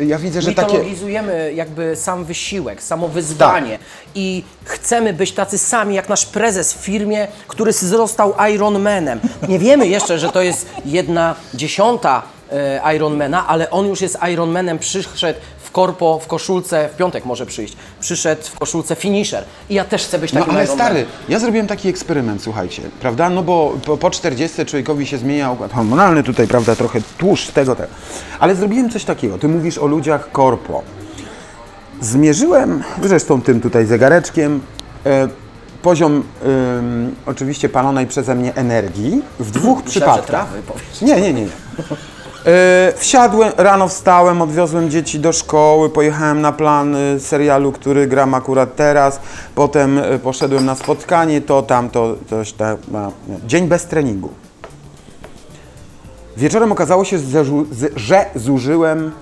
[0.00, 0.72] y, ja widzę, że takie...
[0.72, 3.78] Mitologizujemy jakby sam wysiłek, samo wyzwanie
[4.14, 9.20] i chcemy być tacy sami jak nasz prezes w firmie, który został Ironmanem.
[9.48, 14.78] Nie wiemy jeszcze, że to jest jedna dziesiąta e, Ironmana, ale on już jest Ironmanem,
[14.78, 15.38] przyszedł
[15.72, 20.18] korpo, w koszulce, w piątek może przyjść, przyszedł w koszulce finisher i ja też chcę
[20.18, 20.86] być No takim ale Ironmanem.
[20.94, 23.30] stary, ja zrobiłem taki eksperyment, słuchajcie, prawda?
[23.30, 27.76] No bo po, po 40 człowiekowi się zmienia układ hormonalny, tutaj, prawda, trochę tłuszcz, tego,
[27.76, 27.88] tego.
[28.40, 29.38] Ale zrobiłem coś takiego.
[29.38, 30.82] Ty mówisz o ludziach korpo.
[32.00, 34.60] Zmierzyłem, zresztą tym tutaj zegareczkiem,
[35.06, 35.28] e,
[35.82, 36.22] poziom
[37.26, 40.26] oczywiście palonej przeze mnie energii w dwóch Myślałem, że przypadkach.
[40.26, 41.00] trawy powiesz.
[41.02, 41.40] Nie, nie, nie.
[41.42, 41.48] nie.
[42.46, 48.34] E, wsiadłem, rano wstałem, odwiozłem dzieci do szkoły, pojechałem na plan e, serialu, który gram
[48.34, 49.20] akurat teraz,
[49.54, 52.76] potem e, poszedłem na spotkanie, to, tamto, coś tam.
[53.46, 54.30] Dzień bez treningu.
[56.36, 57.18] Wieczorem okazało się,
[57.96, 59.12] że zużyłem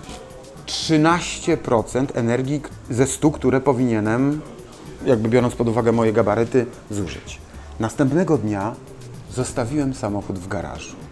[0.67, 4.41] 13% energii ze 100, które powinienem,
[5.07, 7.41] jakby biorąc pod uwagę moje gabaryty, zużyć.
[7.81, 8.75] Następnego dnia
[9.35, 11.10] zostawiłem samochód w garażu.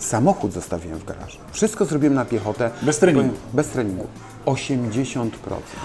[0.00, 1.36] Samochód zostawiłem w garażu.
[1.52, 2.70] Wszystko zrobiłem na piechotę.
[2.82, 3.34] Bez treningu.
[3.52, 4.06] Bez treningu.
[4.46, 5.28] 80%.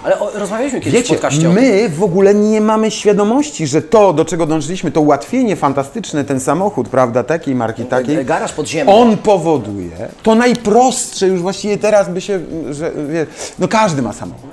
[0.04, 1.64] Ale o, rozmawialiśmy kiedyś w Wiecie, podcaście o tym.
[1.64, 6.40] my w ogóle nie mamy świadomości, że to, do czego dążyliśmy, to ułatwienie fantastyczne, ten
[6.40, 8.26] samochód, prawda, takiej marki, takiej.
[8.26, 8.94] Garaż podziemny.
[8.94, 12.40] On powoduje, to najprostsze już właściwie teraz by się,
[12.72, 13.26] że wie,
[13.60, 14.50] no każdy ma samochód.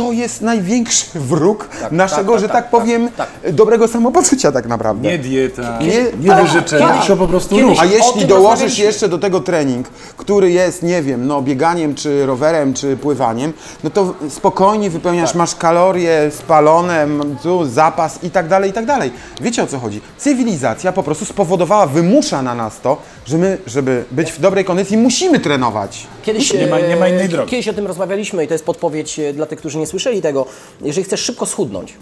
[0.00, 3.28] To jest największy wróg naszego, tak, że tak, tak, tak, powiem, tak.
[3.52, 5.08] dobrego samopoczucia tak naprawdę.
[5.08, 5.86] Nie dieta, Nie-
[6.20, 7.78] nie, tak, wyrzeczenia, kiedyś- tylko po prostu kiedyś- ruch.
[7.80, 12.74] A jeśli dołożysz jeszcze do tego trening, który jest, nie wiem, no bieganiem, czy rowerem,
[12.74, 13.52] czy pływaniem,
[13.84, 17.06] no to spokojnie wypełniasz, masz kalorie spalone,
[17.42, 19.10] tu zapas i tak dalej, i tak dalej.
[19.40, 20.00] Wiecie o co chodzi?
[20.18, 24.96] Cywilizacja po prostu spowodowała, wymusza na nas to, że my, żeby być w dobrej kondycji,
[24.96, 26.06] musimy trenować.
[26.22, 27.50] Kiedyś, Nie ma- nie ma innej e, drogi.
[27.50, 30.46] Kiedyś o tym rozmawialiśmy i to jest podpowiedź e, dla tych, którzy nie słyszeli tego.
[30.80, 31.94] Jeżeli chcesz szybko schudnąć,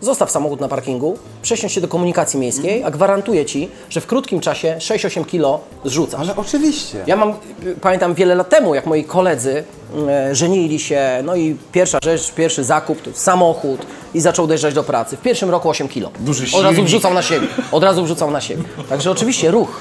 [0.00, 4.40] zostaw samochód na parkingu, przesiądź się do komunikacji miejskiej, a gwarantuję Ci, że w krótkim
[4.40, 6.20] czasie 6-8 kilo zrzucasz.
[6.20, 7.04] Ale oczywiście.
[7.06, 7.34] Ja mam,
[7.80, 9.64] pamiętam wiele lat temu, jak moi koledzy
[10.08, 14.84] e, żenili się, no i pierwsza rzecz, pierwszy zakup to samochód i zaczął dojeżdżać do
[14.84, 15.16] pracy.
[15.16, 16.10] W pierwszym roku 8 kilo.
[16.20, 17.46] Duży Od razu wrzucał na siebie.
[17.72, 18.62] Od razu wrzucał na siebie.
[18.88, 19.80] Także oczywiście ruch.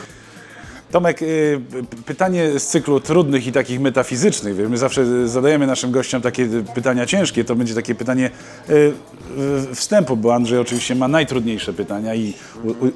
[0.92, 1.62] Tomek, y,
[2.06, 4.70] pytanie z cyklu trudnych i takich metafizycznych.
[4.70, 7.44] My zawsze zadajemy naszym gościom takie pytania ciężkie.
[7.44, 8.32] To będzie takie pytanie
[8.70, 8.94] y,
[9.76, 12.34] wstępu, bo Andrzej oczywiście ma najtrudniejsze pytania i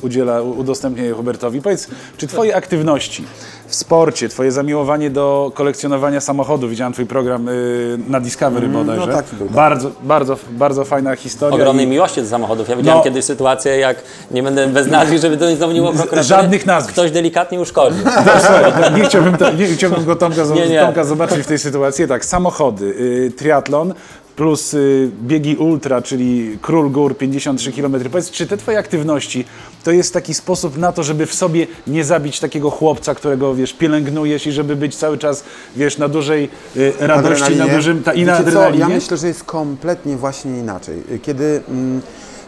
[0.02, 1.62] udziela, udostępnia je Hubertowi.
[1.62, 3.24] Powiedz, czy twoje aktywności
[3.72, 9.08] w sporcie, twoje zamiłowanie do kolekcjonowania samochodów, widziałem twój program y, na Discovery bodajże.
[9.08, 9.56] no taki był, tak.
[9.56, 11.56] Bardzo, bardzo, bardzo fajna historia.
[11.56, 12.70] Ogromnej i- miłości do samochodów.
[12.70, 13.04] Ja widziałem No.
[13.04, 13.98] kiedyś sytuację, jak
[14.32, 16.24] nie będę bez nazwisk, żeby to znowu nie było prokuratury.
[16.24, 16.94] żadnych nazwisk.
[16.94, 18.00] Ktoś delikatnie uszkodził.
[18.46, 20.82] Słuchaj, nie chciałbym, to, nie chciałbym go Tomka, Nie, nie.
[20.82, 22.08] Tomka zobaczyć w tej sytuacji.
[22.08, 23.94] Tak, samochody, y, triatlon
[24.36, 28.10] plus y, biegi ultra, czyli Król Gór 53 km.
[28.12, 29.46] Powiedz, czy te twoje aktywności
[29.84, 33.74] to jest taki sposób na to, żeby w sobie nie zabić takiego chłopca, którego wiesz,
[33.74, 35.44] pielęgnujesz i żeby być cały czas
[35.76, 38.80] wiesz, na dużej y, radości, na dużym ta, i na adrenalinie?
[38.80, 41.04] Ja myślę, że jest kompletnie właśnie inaczej.
[41.22, 42.02] Kiedy, mm,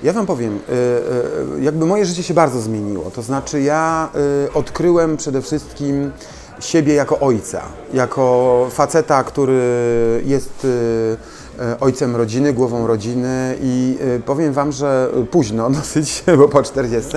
[0.04, 3.12] ja Wam powiem, y, y, jakby moje życie się bardzo zmieniło.
[3.12, 4.10] To znaczy ja
[4.46, 6.12] y, odkryłem przede wszystkim
[6.60, 7.62] siebie jako ojca,
[7.93, 9.62] jako faceta, który
[10.26, 11.17] jest y, y,
[11.80, 17.12] ojcem rodziny, głową rodziny i y, powiem Wam, że późno dosyć, bo po 40,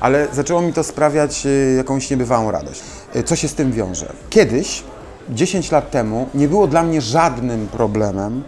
[0.00, 2.80] ale zaczęło mi to sprawiać y, jakąś niebywałą radość.
[3.24, 4.12] Co się z tym wiąże?
[4.30, 4.84] Kiedyś,
[5.28, 8.42] 10 lat temu, nie było dla mnie żadnym problemem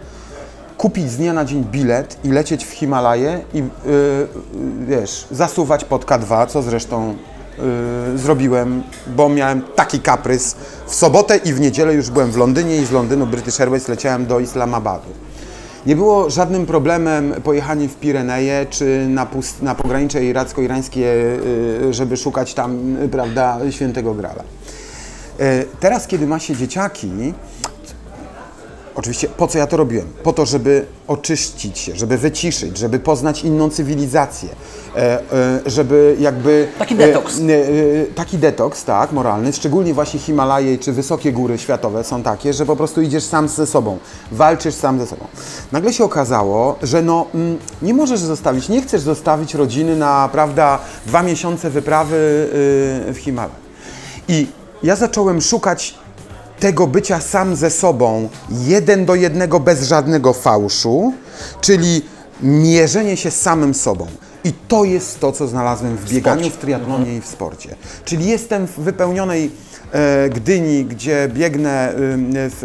[0.77, 3.67] kupić z dnia na dzień bilet i lecieć w Himalaje i yy,
[4.87, 7.15] wiesz, zasuwać pod K2, co zresztą
[8.11, 10.55] yy, zrobiłem, bo miałem taki kaprys.
[10.87, 14.25] W sobotę i w niedzielę już byłem w Londynie i z Londynu British Airways leciałem
[14.25, 15.09] do Islamabadu.
[15.85, 20.99] Nie było żadnym problemem pojechanie w Pireneje czy na, pust- na pogranicze iracko-irańskie,
[21.81, 24.43] yy, żeby szukać tam, yy, prawda, świętego Grala.
[25.39, 25.45] Yy,
[25.79, 27.33] Teraz, kiedy ma się dzieciaki,
[28.95, 30.07] Oczywiście po co ja to robiłem?
[30.23, 34.49] Po to, żeby oczyścić się, żeby wyciszyć, żeby poznać inną cywilizację,
[34.95, 35.21] e, e,
[35.65, 36.67] żeby jakby...
[36.79, 37.39] Taki detoks.
[37.39, 39.53] E, e, taki detoks, tak, moralny.
[39.53, 43.67] Szczególnie właśnie Himalaje czy wysokie góry światowe są takie, że po prostu idziesz sam ze
[43.67, 43.97] sobą,
[44.31, 45.27] walczysz sam ze sobą.
[45.71, 50.79] Nagle się okazało, że no mm, nie możesz zostawić, nie chcesz zostawić rodziny na, prawda,
[51.05, 52.15] dwa miesiące wyprawy
[53.09, 53.63] y, w Himalaj.
[54.27, 54.47] I
[54.83, 55.95] ja zacząłem szukać
[56.63, 61.13] tego bycia sam ze sobą, jeden do jednego, bez żadnego fałszu,
[61.61, 62.01] czyli
[62.41, 64.07] mierzenie się samym sobą.
[64.43, 67.75] I to jest to, co znalazłem w bieganiu, w triatlonie i w sporcie.
[68.05, 69.51] Czyli jestem w wypełnionej
[69.91, 72.63] e, Gdyni, gdzie biegnę w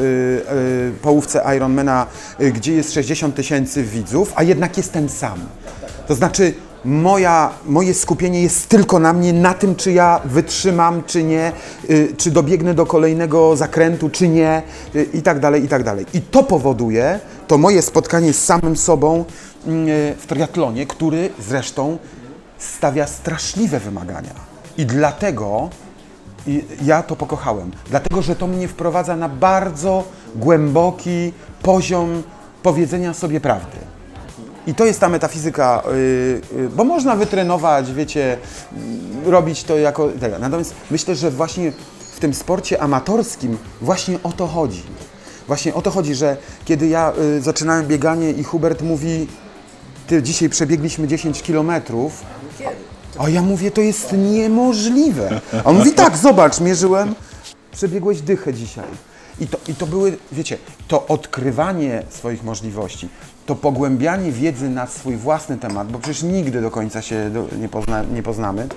[0.98, 2.06] y, połówce Ironmana,
[2.40, 5.38] y, gdzie jest 60 tysięcy widzów, a jednak jestem sam.
[6.08, 11.22] To znaczy, moja, moje skupienie jest tylko na mnie, na tym, czy ja wytrzymam, czy
[11.22, 11.52] nie,
[11.90, 14.62] y, czy dobiegnę do kolejnego zakrętu, czy nie,
[14.94, 16.06] y, i tak dalej, i tak dalej.
[16.14, 19.24] I to powoduje, to moje spotkanie z samym sobą y,
[20.18, 21.98] w triatlonie, który zresztą
[22.58, 24.34] stawia straszliwe wymagania.
[24.78, 25.70] I dlatego
[26.46, 30.04] i ja to pokochałem, dlatego że to mnie wprowadza na bardzo
[30.36, 32.22] głęboki poziom
[32.62, 33.87] powiedzenia sobie prawdy.
[34.68, 38.38] I to jest ta metafizyka, yy, yy, bo można wytrenować, wiecie,
[39.24, 40.38] yy, robić to jako tego.
[40.38, 41.72] Natomiast myślę, że właśnie
[42.16, 44.82] w tym sporcie amatorskim właśnie o to chodzi.
[45.46, 49.26] Właśnie o to chodzi, że kiedy ja yy, zaczynałem bieganie i Hubert mówi,
[50.06, 52.22] ty dzisiaj przebiegliśmy 10 kilometrów,
[53.18, 55.40] a ja mówię, to jest niemożliwe.
[55.64, 57.14] A on mówi, tak, zobacz, mierzyłem,
[57.78, 58.84] przebiegłeś dychę dzisiaj.
[59.40, 63.08] I to, I to były, wiecie, to odkrywanie swoich możliwości,
[63.46, 68.02] to pogłębianie wiedzy na swój własny temat, bo przecież nigdy do końca się nie, pozna,
[68.02, 68.68] nie poznamy.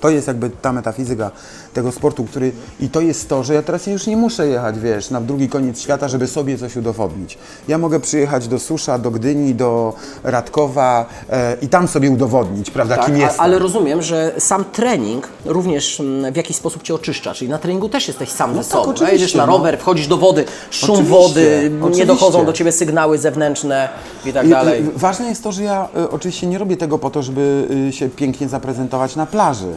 [0.00, 1.30] To jest jakby ta metafizyka
[1.74, 5.10] tego sportu, który i to jest to, że ja teraz już nie muszę jechać, wiesz,
[5.10, 7.38] na drugi koniec świata, żeby sobie coś udowodnić.
[7.68, 12.96] Ja mogę przyjechać do Susza, do Gdyni, do Radkowa e, i tam sobie udowodnić, prawda,
[12.96, 13.40] Tak, kim jestem.
[13.40, 17.88] ale rozumiem, że sam trening również mm, w jakiś sposób Cię oczyszcza, czyli na treningu
[17.88, 18.82] też jesteś sam ze tak, sobą.
[18.90, 19.52] oczywiście, Jedziesz na no.
[19.52, 22.06] rower, wchodzisz do wody, szum Oczywiście, wody, nie oczywiście.
[22.06, 23.88] dochodzą do Ciebie sygnały zewnętrzne
[24.26, 24.82] i tak I- dalej.
[24.84, 27.92] i Ważne jest to, że ja y, oczywiście nie robię tego po to, żeby y,
[27.92, 29.76] się pięknie zaprezentować na plaży.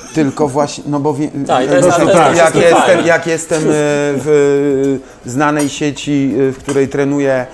[0.13, 3.27] Tylko właśnie, no bo wie, Tak, i to jest- no, to jest jak, jestem, jak
[3.27, 3.65] jestem y,
[4.17, 7.45] w y, znanej sieci, y, w której trenuję,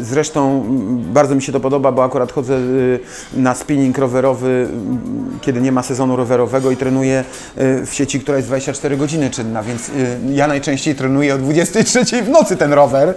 [0.00, 0.64] zresztą
[1.12, 2.58] bardzo mi się to podoba, bo akurat chodzę
[3.34, 4.68] na spinning rowerowy,
[5.40, 7.24] kiedy nie ma sezonu rowerowego i trenuję
[7.56, 9.90] w sieci, która jest 24 godziny czynna, więc
[10.30, 13.14] ja najczęściej trenuję o 23 w nocy ten rower,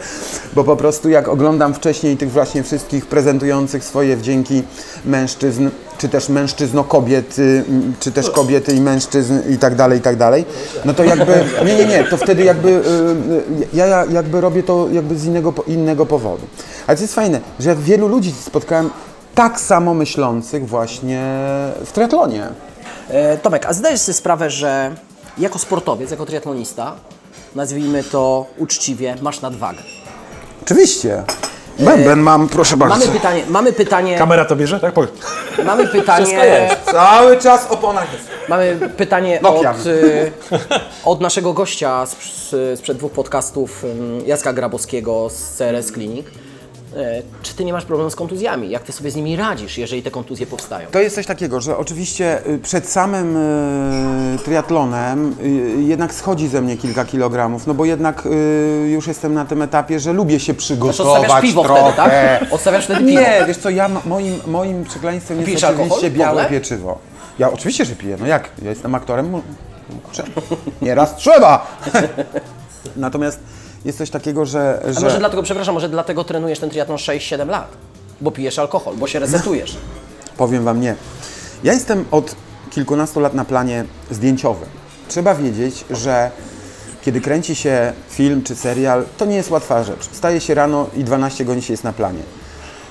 [0.54, 4.63] bo po prostu jak oglądam wcześniej tych właśnie wszystkich prezentujących swoje wdzięki
[5.06, 10.00] mężczyzn, czy też mężczyzno kobiet, y, m, czy też kobiety i mężczyzn i tak dalej,
[10.00, 10.46] i tak dalej,
[10.86, 14.64] no to jakby, nie, nie, nie, to wtedy jakby, y, y, ja ja jakby robię
[14.64, 16.48] to jakby z innego, innego powodu.
[16.88, 18.90] Ale to jest fajne, że wielu ludzi spotkałem
[19.36, 21.22] tak samo myślących właśnie
[21.86, 22.48] w triatlonie.
[23.10, 24.96] E, Tomek, a zdajesz sobie sprawę, że
[25.38, 26.96] jako sportowiec, jako triatlonista,
[27.56, 29.80] nazwijmy to uczciwie, masz nadwagę.
[30.64, 31.24] Oczywiście.
[31.80, 33.00] Bęben mam, proszę bardzo.
[33.00, 34.80] Mamy pytanie, mamy pytanie, Kamera to bierze?
[34.80, 34.94] Tak?
[34.94, 35.12] Powiedz.
[35.65, 36.92] mamy Wszystko pytanie, jest.
[36.92, 38.30] Cały czas opona jest.
[38.50, 39.72] mamy pytanie Nokia.
[39.72, 40.32] od, y,
[41.06, 46.28] od naszego gościa z, sprzed dwóch podcastów, ym, Jacka Grabowskiego z CRS Clinic.
[46.97, 48.69] E, Czy ty nie masz problemu z kontuzjami?
[48.69, 50.88] Jak ty sobie z nimi radzisz, jeżeli te kontuzje powstają?
[50.91, 56.62] To jest coś takiego, że oczywiście y, przed samym y, triatlonem y, jednak schodzi ze
[56.62, 58.28] mnie kilka kilogramów, no bo jednak
[58.88, 61.82] już jestem na tym etapie, że lubię się przygotować odstawiasz piwo trochę.
[61.82, 62.45] wtedy, tak?
[62.52, 63.21] Odstawiasz wtedy piwo.
[63.21, 66.97] Nie, wiesz co, ja moim, moim przekleństwem jest oczywiście białe pieczywo.
[67.39, 68.49] Ja oczywiście, że piję, no jak?
[68.62, 69.41] Ja jestem aktorem,
[70.82, 71.67] nieraz trzeba.
[72.95, 73.39] Natomiast
[73.86, 74.82] jest coś takiego, że...
[74.89, 75.02] A że...
[75.02, 77.68] może dlatego, przepraszam, może dlatego trenujesz ten triatlon 6-7 lat?
[78.22, 79.78] Bo pijesz alkohol, bo się resetujesz.
[80.38, 80.96] Powiem Wam nie.
[81.63, 82.36] Ja jestem od
[82.70, 84.70] kilkunastu lat na planie zdjęciowym.
[85.08, 86.32] trzeba wiedzieć, że
[87.02, 90.10] kiedy kręci się film czy serial, to nie jest łatwa rzecz.
[90.12, 92.24] Staje się rano i 12 godzin się jest na planie.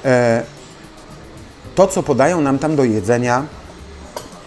[0.05, 0.42] E,
[1.74, 3.46] to, co podają nam tam do jedzenia,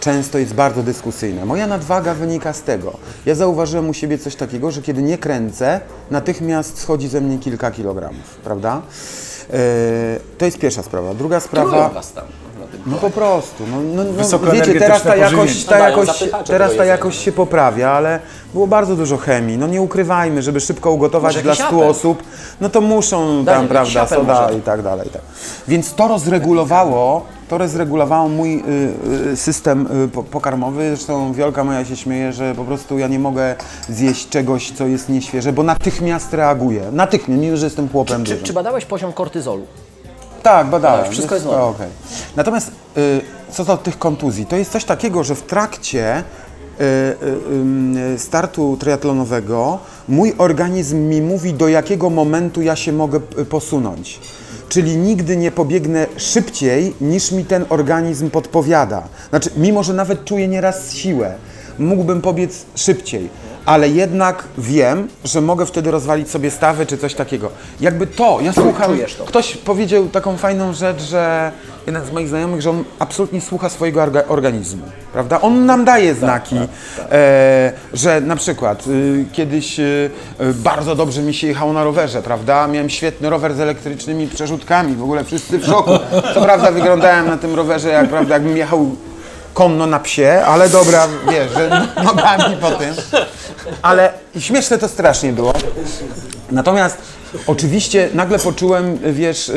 [0.02, 1.44] często jest bardzo dyskusyjne.
[1.44, 2.92] Moja nadwaga wynika z tego.
[3.26, 7.70] Ja zauważyłem u siebie coś takiego, że kiedy nie kręcę, natychmiast schodzi ze mnie kilka
[7.70, 8.82] kilogramów, prawda?
[9.50, 9.58] E,
[10.38, 11.14] to jest pierwsza sprawa.
[11.14, 11.88] Druga sprawa.
[11.88, 12.41] Was tam.
[12.86, 13.64] No po prostu.
[13.70, 16.92] No, no, no, wiecie, teraz ta jakość, ta jakość, zapychacze teraz do ta jedzenia.
[16.92, 18.20] jakość się poprawia, ale
[18.52, 19.58] było bardzo dużo chemii.
[19.58, 21.88] No nie ukrywajmy, żeby szybko ugotować Może dla jakiś 100 apel?
[21.88, 22.22] osób,
[22.60, 24.58] no to muszą Daniel, tam, jakiś prawda, apel soda może?
[24.58, 25.10] i tak dalej.
[25.12, 25.22] Tak.
[25.68, 30.96] Więc to rozregulowało, to rozregulowało mój y, y, system y, po- pokarmowy.
[30.96, 33.54] Zresztą Wiolka moja się śmieje, że po prostu ja nie mogę
[33.88, 36.82] zjeść czegoś, co jest nieświeże, bo natychmiast reaguję.
[36.92, 38.46] Natychmiast, mimo że jestem chłopem Czy, dużym.
[38.46, 39.66] czy badałeś poziom kortyzolu?
[40.42, 41.04] Tak, badałem.
[41.04, 41.66] Tak, wszystko jest o, norma.
[41.66, 41.88] okej.
[42.36, 43.20] Natomiast y,
[43.52, 48.76] co do tych kontuzji, to jest coś takiego, że w trakcie y, y, y, startu
[48.80, 49.78] triatlonowego
[50.08, 54.20] mój organizm mi mówi, do jakiego momentu ja się mogę posunąć.
[54.68, 59.02] Czyli nigdy nie pobiegnę szybciej, niż mi ten organizm podpowiada.
[59.30, 61.34] Znaczy, mimo że nawet czuję nieraz siłę,
[61.78, 63.30] mógłbym pobiec szybciej,
[63.66, 67.50] ale jednak wiem, że mogę wtedy rozwalić sobie stawy czy coś takiego.
[67.80, 68.86] Jakby to, ja słucham.
[68.86, 69.24] Czujesz to.
[69.24, 71.52] Ktoś powiedział taką fajną rzecz, że
[71.86, 75.40] jeden z moich znajomych, że on absolutnie słucha swojego orga- organizmu, prawda?
[75.40, 76.56] On nam daje znaki,
[77.12, 82.22] E, że na przykład y, kiedyś y, y, bardzo dobrze mi się jechało na rowerze,
[82.22, 82.66] prawda?
[82.68, 85.90] Miałem świetny rower z elektrycznymi przerzutkami, w ogóle wszyscy w szoku.
[86.34, 88.96] Co prawda wyglądałem na tym rowerze, jak, prawda, jakbym jechał
[89.54, 92.94] konno na psie, ale dobra, wiesz, że nogami po tym.
[93.82, 95.52] Ale śmieszne to strasznie było.
[96.50, 96.98] Natomiast
[97.46, 99.52] oczywiście nagle poczułem, wiesz, y,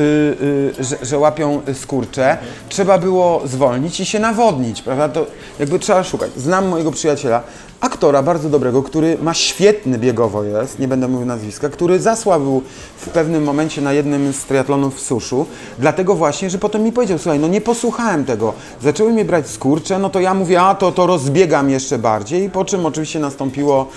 [0.79, 2.37] y, że, że łapią skurcze.
[2.69, 5.09] Trzeba było zwolnić i się nawodnić, prawda?
[5.09, 5.25] To
[5.59, 6.31] jakby trzeba szukać.
[6.37, 7.43] Znam mojego przyjaciela,
[7.85, 12.61] aktora bardzo dobrego, który ma świetny biegowo jest, nie będę mówił nazwiska, który zasłabł
[12.97, 15.45] w pewnym momencie na jednym z triatlonów w suszu,
[15.79, 19.99] dlatego właśnie, że potem mi powiedział, słuchaj, no nie posłuchałem tego, zaczęły mnie brać skurcze,
[19.99, 23.87] no to ja mówię, a to, to rozbiegam jeszcze bardziej, po czym oczywiście nastąpiło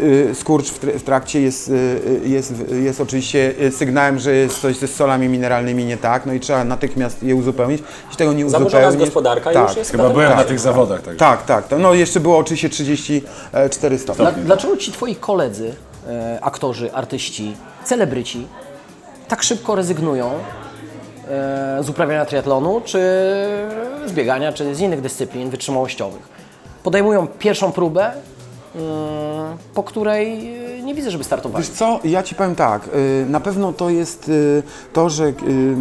[0.00, 4.60] y, y, skurcz w, tr- w trakcie jest, y, jest, jest oczywiście sygnałem, że jest
[4.60, 8.50] coś ze solami mineralnymi nie tak, no i trzeba natychmiast je uzupełnić, jeśli tego nie
[8.50, 9.00] Zaburzona uzupełnisz...
[9.00, 10.38] jest gospodarka i tak, już jest Chyba byłem tak.
[10.38, 11.02] na tych zawodach.
[11.02, 11.16] Tak.
[11.16, 12.70] tak, tak, to, no jeszcze było oczywiście
[13.06, 14.24] 34 stopnie.
[14.24, 15.74] Dla, dlaczego ci twoi koledzy,
[16.08, 18.46] e, aktorzy, artyści, celebryci
[19.28, 20.30] tak szybko rezygnują
[21.28, 22.98] e, z uprawiania triatlonu, czy
[24.06, 26.28] z biegania, czy z innych dyscyplin wytrzymałościowych?
[26.82, 28.12] Podejmują pierwszą próbę,
[28.74, 31.64] mm, po której e, nie widzę, żeby startowali.
[31.64, 34.30] Wiesz co, ja Ci powiem tak, y, na pewno to jest
[34.92, 35.32] to, że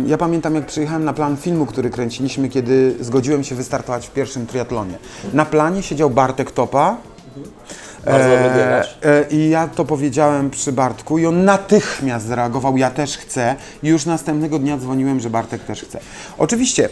[0.07, 4.47] ja pamiętam jak przyjechałem na plan filmu, który kręciliśmy, kiedy zgodziłem się wystartować w pierwszym
[4.47, 4.97] triatlonie.
[5.33, 6.97] Na planie siedział Bartek Topa,
[8.05, 8.97] Bardzo biegacz.
[9.03, 13.55] e, I ja to powiedziałem przy Bartku i on natychmiast zareagował, ja też chcę.
[13.83, 15.99] I już następnego dnia dzwoniłem, że Bartek też chce.
[16.37, 16.89] Oczywiście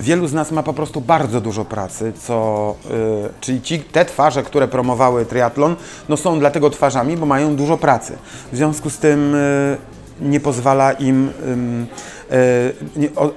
[0.00, 4.42] wielu z nas ma po prostu bardzo dużo pracy, co, y, czyli ci, te twarze,
[4.42, 5.76] które promowały triatlon,
[6.08, 8.18] no są dlatego twarzami, bo mają dużo pracy.
[8.52, 9.76] W związku z tym y,
[10.20, 11.30] nie pozwala im,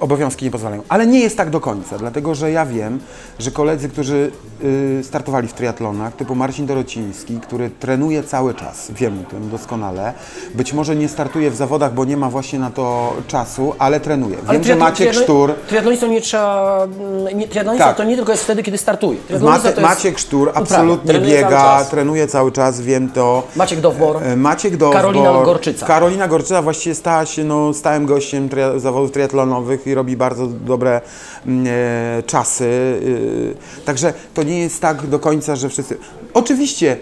[0.00, 0.82] obowiązki nie pozwalają.
[0.88, 3.00] Ale nie jest tak do końca, dlatego że ja wiem,
[3.38, 4.30] że koledzy, którzy
[4.64, 10.12] y, startowali w triatlonach, typu Marcin Dorociński, który trenuje cały czas, wiem o tym doskonale,
[10.54, 14.36] być może nie startuje w zawodach, bo nie ma właśnie na to czasu, ale trenuje.
[14.36, 15.54] Wiem, Ale że Maciek triatlon- Sztur...
[15.68, 16.84] Triatlonistą nie trzeba.
[16.84, 17.96] mm, Nie, triatlonista Tak.
[17.96, 19.18] to nie tylko jest wtedy, kiedy startuje.
[19.28, 21.90] To jest Maciek Sztur absolutnie Trenuje cały biega, czas.
[21.90, 23.42] trenuje cały czas, wiem to.
[23.56, 24.22] Maciek Dowbor.
[24.22, 24.96] E, Maciek Dowbor.
[24.96, 25.86] Karolina Gorczyca.
[25.86, 31.00] Karolina Gorczyca właściwie stała się no, stałym gościem tria- zawodów triatlonowych i robi bardzo dobre
[31.46, 32.64] mm, e, czasy.
[32.64, 35.98] y, także to nie jest tak do końca, że wszyscy...
[36.34, 36.96] Oczywiście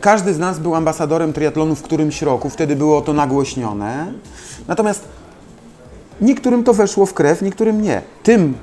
[0.00, 4.12] każdy z nas był ambasadorem triatlonu w którymś roku, wtedy było to nagłośnione.
[4.68, 5.04] Natomiast
[6.20, 8.02] Niektórym to weszło w krew, niektórym nie.
[8.22, 8.54] Tym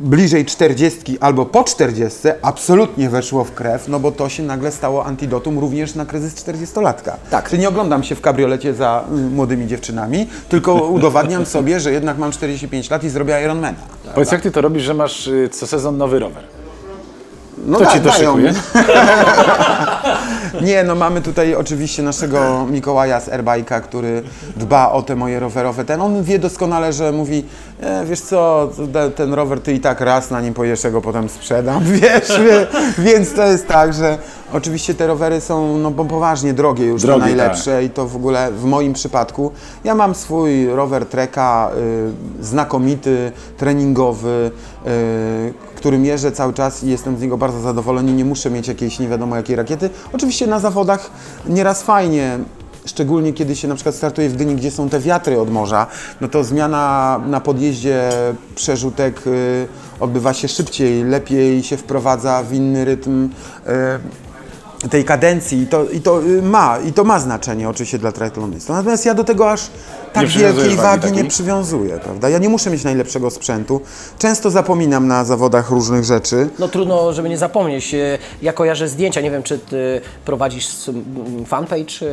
[0.00, 5.04] bliżej 40 albo po 40 absolutnie weszło w krew, no bo to się nagle stało
[5.06, 7.12] antidotum również na kryzys 40-latka.
[7.30, 7.48] Tak.
[7.48, 12.18] Czyli nie oglądam się w kabriolecie za y, młodymi dziewczynami, tylko udowadniam sobie, że jednak
[12.18, 13.76] mam 45 lat i zrobię Ironmana.
[14.14, 16.42] Powiedz, jak ty to robisz, że masz y, co sezon nowy rower?
[17.66, 18.34] No To da- ci to dają.
[18.36, 18.54] szykuje?
[20.62, 24.22] Nie, no mamy tutaj oczywiście naszego Mikołaja z Airbike'a, który
[24.56, 25.84] dba o te moje rowerowe.
[25.84, 27.44] Ten, on wie doskonale, że mówi,
[27.80, 31.28] e, wiesz co, te- ten rower ty i tak raz na nim pojeżdżę, go potem
[31.28, 32.66] sprzedam, wiesz, wie,
[32.98, 34.18] więc to jest tak, że
[34.52, 38.16] oczywiście te rowery są no bo poważnie drogie już, Drogie, te najlepsze i to w
[38.16, 39.52] ogóle w moim przypadku.
[39.84, 41.70] Ja mam swój rower Treka,
[42.40, 44.50] y, znakomity, treningowy,
[44.86, 48.12] y, którym jeżdżę cały czas i jestem z niego bardzo zadowolony.
[48.12, 49.90] Nie muszę mieć jakiejś nie wiadomo jakiej rakiety.
[50.12, 51.10] Oczywiście na zawodach
[51.46, 52.38] nieraz fajnie.
[52.86, 55.86] Szczególnie kiedy się na przykład startuje w Gdyni, gdzie są te wiatry od morza,
[56.20, 58.10] no to zmiana na podjeździe
[58.54, 59.68] przerzutek y,
[60.00, 63.28] odbywa się szybciej, lepiej się wprowadza w inny rytm
[64.84, 68.12] y, tej kadencji i to, i to y, ma, i to ma znaczenie oczywiście dla
[68.12, 68.72] triatlonisty.
[68.72, 69.70] Natomiast ja do tego aż
[70.14, 72.28] tak wielkiej wagi wagi nie przywiązuję, prawda?
[72.28, 73.80] Ja nie muszę mieć najlepszego sprzętu.
[74.18, 76.48] Często zapominam na zawodach różnych rzeczy.
[76.58, 77.94] No trudno, żeby nie zapomnieć.
[77.94, 80.68] E, Ja kojarzę zdjęcia, nie wiem, czy ty prowadzisz
[81.46, 82.06] fanpage,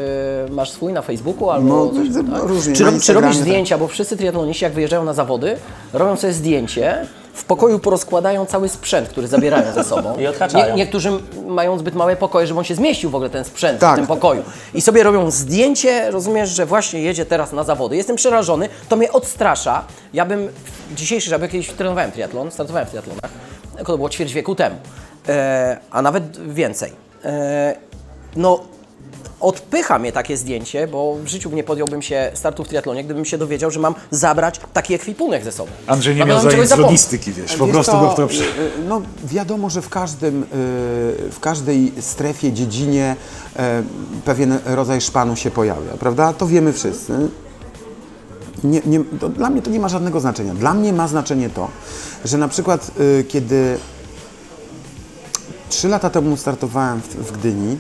[0.47, 2.43] e, masz swój na Facebooku albo No, coś, no, tak?
[2.49, 3.41] różnie, Czy, czy robisz tak.
[3.41, 5.57] zdjęcia, bo wszyscy triatloniści jak wyjeżdżają na zawody,
[5.93, 10.17] robią sobie zdjęcie, w pokoju porozkładają cały sprzęt, który zabierają ze sobą.
[10.19, 10.75] I odhaczają.
[10.75, 11.11] niektórzy
[11.47, 13.93] mają zbyt małe pokoje, żeby on się zmieścił w ogóle ten sprzęt Tak.
[13.93, 14.43] w tym pokoju.
[14.73, 17.95] I sobie robią zdjęcie, rozumiesz, że właśnie jedzie teraz na zawody.
[17.95, 19.83] Jestem przerażony, to mnie odstrasza.
[20.13, 20.47] Ja bym
[20.89, 23.31] w dzisiejszy, żeby kiedyś trenowałem triatlon, startowałem w triatlonach,
[23.85, 24.75] to było ćwierć wieku temu,
[25.29, 26.93] e, a nawet więcej.
[27.25, 27.75] E,
[28.35, 28.59] no,
[29.41, 33.37] odpycha mnie takie zdjęcie, bo w życiu nie podjąłbym się startu w triatlonie, gdybym się
[33.37, 35.71] dowiedział, że mam zabrać taki ekwipunek ze sobą.
[35.87, 38.43] Andrzej nie miał zajęć z logistyki, wiesz, po Wiesz prostu go w to przy...
[38.43, 40.45] y, y, No wiadomo, że w każdym, y,
[41.31, 43.15] w każdej strefie, dziedzinie
[44.25, 46.33] pewien rodzaj szpanu się pojawia, prawda?
[46.33, 47.13] To wiemy wszyscy.
[48.63, 50.53] Nie, nie, to dla mnie to nie ma żadnego znaczenia.
[50.53, 51.67] Dla mnie ma znaczenie to,
[52.25, 52.91] że na przykład
[53.27, 53.77] kiedy
[55.69, 57.77] trzy lata temu startowałem w, w Gdyni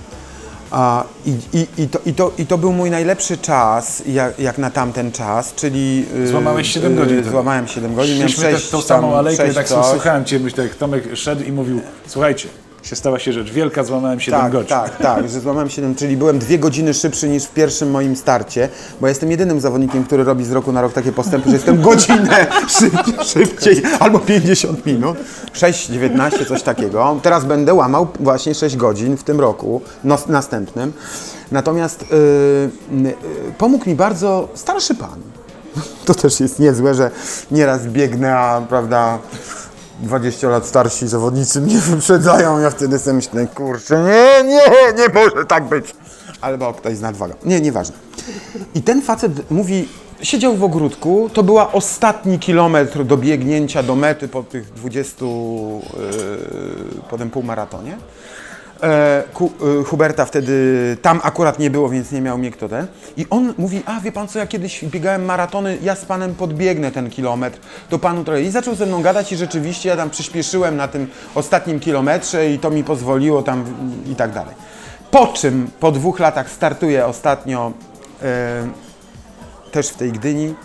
[0.71, 4.57] a, i, i, i, to, i, to, i to był mój najlepszy czas, jak, jak
[4.57, 6.05] na tamten czas, czyli...
[6.15, 7.31] y, Złamałeś 7 godzin y, wtedy.
[7.31, 9.85] Złamałem 7 godzin, miałem Szliśmy 6 też tą samą alejkę, tak coś.
[9.85, 12.47] słuchałem Cię, myślę, jak Tomek szedł i mówił, słuchajcie,
[12.83, 14.69] się stała się rzecz wielka, złamałem 7 Tak, godzin.
[14.69, 18.69] tak, tak, że złamałem 7, czyli byłem dwie godziny szybszy niż w pierwszym moim starcie,
[19.01, 22.47] bo jestem jedynym zawodnikiem, który robi z roku na rok takie postępy, że jestem godzinę
[22.79, 25.17] szyb, szybciej albo 50 minut,
[25.53, 27.19] 6,19, coś takiego.
[27.23, 30.93] Teraz będę łamał właśnie 6 godzin w tym roku, no, następnym.
[31.51, 32.05] Natomiast
[32.91, 33.15] yy, yy,
[33.57, 35.21] pomógł mi bardzo starszy pan.
[36.05, 37.11] To też jest niezłe, że
[37.51, 39.19] nieraz biegnę, a prawda,
[40.01, 45.45] 20 lat starsi zawodnicy mnie wyprzedzają, ja wtedy sobie myślę, kurczę, nie, nie, nie może
[45.45, 45.95] tak być.
[46.41, 47.33] Albo ktoś z nadwagą.
[47.45, 47.95] Nie, nieważne.
[48.75, 49.87] I ten facet mówi,
[50.21, 55.31] siedział w ogródku, to była ostatni kilometr do biegnięcia do mety po tych 20, yy,
[57.09, 57.97] po tym półmaratonie.
[58.83, 62.87] E, Ku, e, Huberta wtedy tam akurat nie było, więc nie miał mnie kto ten.
[63.17, 66.91] I on mówi, a wie pan co, ja kiedyś biegałem maratony, ja z panem podbiegnę
[66.91, 68.41] ten kilometr, to panu trochę.
[68.41, 72.59] I zaczął ze mną gadać i rzeczywiście ja tam przyspieszyłem na tym ostatnim kilometrze i
[72.59, 73.63] to mi pozwoliło tam
[74.11, 74.55] i tak dalej.
[75.11, 77.71] Po czym po dwóch latach startuję ostatnio
[78.21, 78.67] e,
[79.71, 80.55] też w tej Gdyni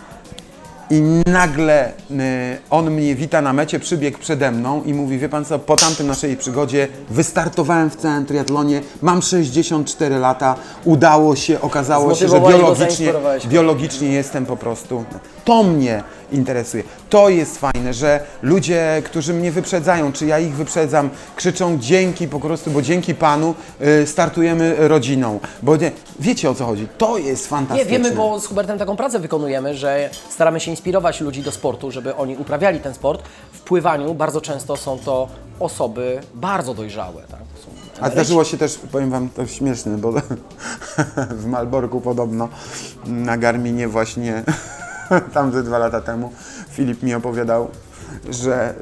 [0.89, 5.45] i nagle y, on mnie wita na mecie, przybiegł przede mną i mówi, wie pan
[5.45, 12.15] co, po tamtym naszej przygodzie wystartowałem w całym triatlonie, mam 64 lata, udało się, okazało
[12.15, 13.13] się, że biologicznie,
[13.45, 15.03] biologicznie jestem po prostu,
[15.47, 16.83] to mnie interesuje.
[17.09, 22.39] To jest fajne, że ludzie, którzy mnie wyprzedzają, czy ja ich wyprzedzam, krzyczą dzięki po
[22.39, 23.55] prostu, bo dzięki Panu
[24.01, 25.39] y, startujemy rodziną.
[25.63, 27.91] Bo nie, wiecie o co chodzi, to jest Nie, fantastyczne.
[27.91, 32.15] wiemy, bo z Hubertem taką pracę wykonujemy, że staramy się inspirować ludzi do sportu, żeby
[32.15, 33.23] oni uprawiali ten sport.
[33.51, 35.27] W pływaniu bardzo często są to
[35.59, 37.21] osoby bardzo dojrzałe.
[37.31, 37.39] Tak?
[38.01, 40.13] A zdarzyło się też, powiem Wam, to śmieszne, bo
[41.41, 42.49] w Malborku podobno
[43.05, 44.43] na Garminie właśnie
[45.33, 46.31] tam ze dwa lata temu
[46.69, 47.69] Filip mi opowiadał,
[48.29, 48.73] że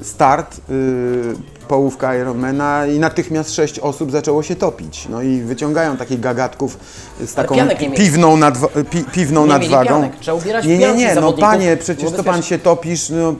[0.00, 1.34] y, start, y,
[1.68, 5.08] połówka Ironmana i natychmiast sześć osób zaczęło się topić.
[5.08, 6.78] No i wyciągają takich gagatków
[7.20, 7.54] z taką
[7.96, 9.88] piwną, nadwa- pi, piwną Nie nadwagą.
[9.88, 10.16] pianek.
[10.20, 13.34] Trzeba ubierać nie, nie, nie, no panie, przecież to pan się topisz, no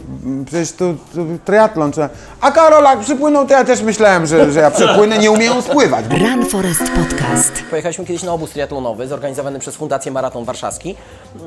[0.47, 0.85] przecież to,
[1.15, 1.93] to triatlon.
[1.93, 2.09] Trzeba...
[2.41, 6.05] A Karol jak przypłynął, to ja też myślałem, że, że ja przepłynę, nie umieją spływać.
[6.11, 7.53] Run Forest Podcast.
[7.71, 10.95] Pojechaliśmy kiedyś na obóz triatlonowy zorganizowany przez Fundację Maraton Warszawski.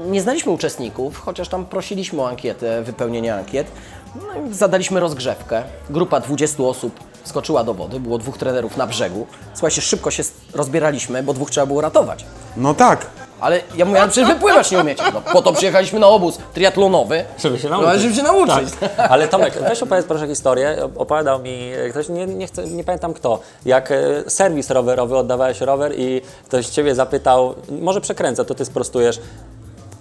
[0.09, 3.67] Nie znaliśmy uczestników, chociaż tam prosiliśmy o ankietę, wypełnienie ankiet.
[4.15, 5.63] No i zadaliśmy rozgrzewkę.
[5.89, 9.27] Grupa 20 osób skoczyła do wody, było dwóch trenerów na brzegu.
[9.53, 12.25] Słuchajcie, szybko się rozbieraliśmy, bo dwóch trzeba było ratować.
[12.57, 13.05] No tak.
[13.41, 15.03] Ale ja mówię, ale przecież wypływać nie umiecie.
[15.13, 17.89] No, po to przyjechaliśmy na obóz triatlonowy, Żeby się no, nauczyć.
[17.89, 18.69] ale żeby się nauczyć.
[18.79, 19.11] Tak.
[19.11, 20.77] Ale Tomek, weź opowiedz proszę historię.
[20.97, 25.93] Opowiadał mi ktoś, nie, nie, chcę, nie pamiętam kto, jak e, serwis rowerowy, oddawałeś rower
[25.99, 29.19] i ktoś ciebie zapytał, może przekręcę, to ty sprostujesz.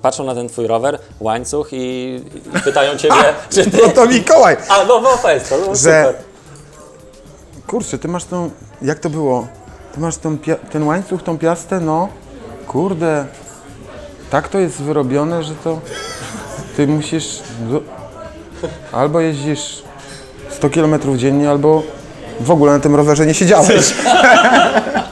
[0.02, 2.20] Patrzą na ten twój rower, łańcuch i,
[2.64, 3.14] pytają ciebie,
[3.50, 3.78] czy ty...
[3.82, 4.56] No to Mikołaj!
[4.68, 6.14] A, no, no, fest, no, Że- super.
[7.66, 8.50] Kurczę, ty masz tą,
[8.82, 9.46] jak to było?
[9.94, 12.08] Ty masz tą, pia- ten łańcuch, tą piastę, no,
[12.66, 13.26] kurde,
[14.30, 15.78] tak to jest wyrobione, że to
[16.76, 17.38] ty musisz,
[18.92, 19.82] albo jeździsz
[20.50, 21.82] 100 km dziennie, albo
[22.40, 23.94] w ogóle na tym rowerze nie siedziałeś.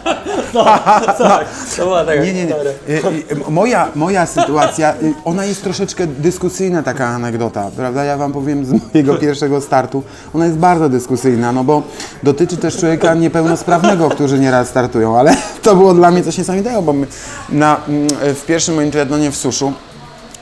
[1.76, 2.52] To była taka Nie, nie, nie.
[2.52, 2.72] historia.
[2.88, 8.04] Y, y, Moja, moja sytuacja, y, ona jest troszeczkę dyskusyjna, taka anegdota, prawda?
[8.04, 10.02] Ja wam powiem z mojego pierwszego startu.
[10.34, 11.82] Ona jest bardzo dyskusyjna, no bo
[12.22, 16.92] dotyczy też człowieka niepełnosprawnego, którzy nieraz startują, ale to było dla mnie coś niesamowitego, bo
[16.92, 17.06] my
[17.48, 19.72] na, mm, w pierwszym moim triatlonie w Suszu,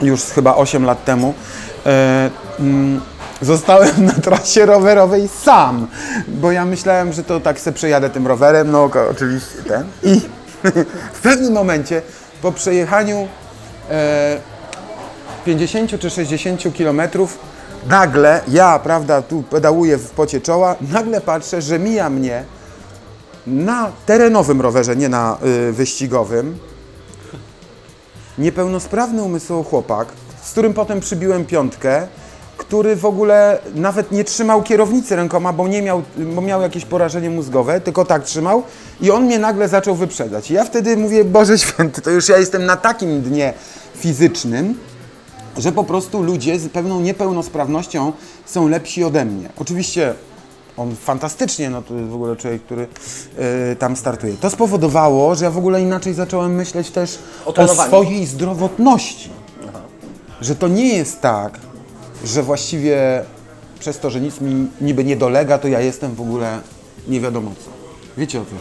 [0.02, 1.34] już chyba 8 lat temu,
[1.86, 3.00] e, mm,
[3.44, 5.86] zostałem na trasie rowerowej sam,
[6.28, 9.84] bo ja myślałem, że to tak se przejadę tym rowerem, no oczywiście ten.
[10.02, 10.20] I
[11.18, 12.02] w pewnym momencie
[12.42, 13.28] po przejechaniu
[13.90, 14.38] e,
[15.44, 17.38] 50 czy 60 kilometrów
[17.88, 22.44] nagle, ja prawda, tu pedałuję w pocie czoła, nagle patrzę, że mija mnie
[23.46, 25.38] na terenowym rowerze, nie na
[25.68, 26.58] y, wyścigowym,
[28.38, 30.08] niepełnosprawny umysłowo chłopak,
[30.42, 32.06] z którym potem przybiłem piątkę,
[32.56, 37.30] który w ogóle nawet nie trzymał kierownicy rękoma, bo, nie miał, bo miał jakieś porażenie
[37.30, 38.62] mózgowe, tylko tak trzymał
[39.00, 40.50] i on mnie nagle zaczął wyprzedzać.
[40.50, 43.52] I ja wtedy mówię, Boże Święty, to już ja jestem na takim dnie
[43.96, 44.78] fizycznym,
[45.56, 48.12] że po prostu ludzie z pewną niepełnosprawnością
[48.46, 49.48] są lepsi ode mnie.
[49.58, 50.14] Oczywiście
[50.76, 52.86] on fantastycznie, no to jest w ogóle człowiek, który
[53.72, 54.34] y, tam startuje.
[54.40, 59.30] To spowodowało, że ja w ogóle inaczej zacząłem myśleć też O o, swojej zdrowotności.
[60.40, 61.58] Że to nie jest tak,
[62.24, 63.22] że właściwie
[63.78, 66.60] przez to, że nic mi niby nie dolega, to ja jestem w ogóle
[67.08, 67.70] nie wiadomo co.
[68.18, 68.58] Wiecie o tym?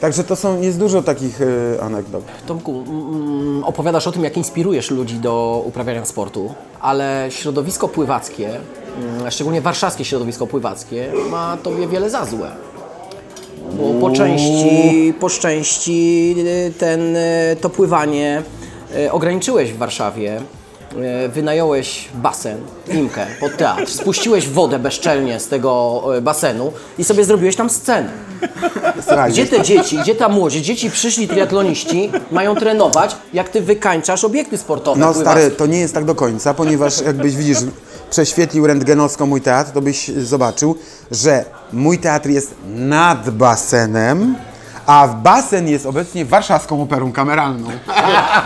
[0.00, 2.24] Także to są, jest dużo takich y, anegdot.
[2.46, 9.30] Tomku, mm, opowiadasz o tym, jak inspirujesz ludzi do uprawiania sportu, ale środowisko pływackie, mm,
[9.30, 12.50] szczególnie warszawskie środowisko pływackie, ma tobie wiele za złe.
[13.72, 18.42] Bo po części, po części y, ten, y, to pływanie
[18.96, 20.40] y, ograniczyłeś w Warszawie.
[21.24, 27.24] Y, Wynająłeś basen, imkę pod teatr, spuściłeś wodę bezczelnie z tego y, basenu i sobie
[27.24, 28.10] zrobiłeś tam scenę.
[29.28, 30.62] Gdzie te dzieci, gdzie ta młodzież?
[30.62, 35.00] Dzieci przyszli triatloniści, mają trenować, jak ty wykańczasz obiekty sportowe.
[35.00, 35.30] No pływackie.
[35.30, 37.58] stary, to nie jest tak do końca, ponieważ jakbyś widzisz,
[38.10, 40.76] prześwietlił rentgenowsko mój teatr, to byś zobaczył,
[41.10, 44.36] że mój teatr jest nad basenem,
[44.90, 47.68] a basen jest obecnie warszawską operą kameralną.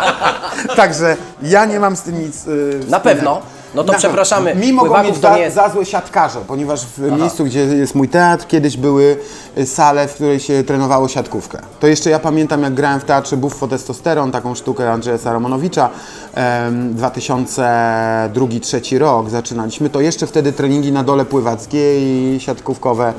[0.76, 2.46] Także ja nie mam z tym nic.
[2.46, 3.42] Yy, Na pewno.
[3.74, 4.54] No to Na przepraszamy.
[4.54, 7.60] Mi mogą pływaków mieć to za, nie jest- za złe siatkarze, ponieważ w miejscu, gdzie
[7.60, 9.16] jest mój teatr, kiedyś były
[9.58, 11.58] y, sale, w której się trenowało siatkówkę.
[11.80, 15.90] To jeszcze ja pamiętam, jak grałem w teatrze Buffo Testosteron, taką sztukę Andrzeja Saramonowicza,
[16.34, 23.12] em, 2002-2003 rok zaczynaliśmy, to jeszcze wtedy treningi na dole pływackie i siatkówkowe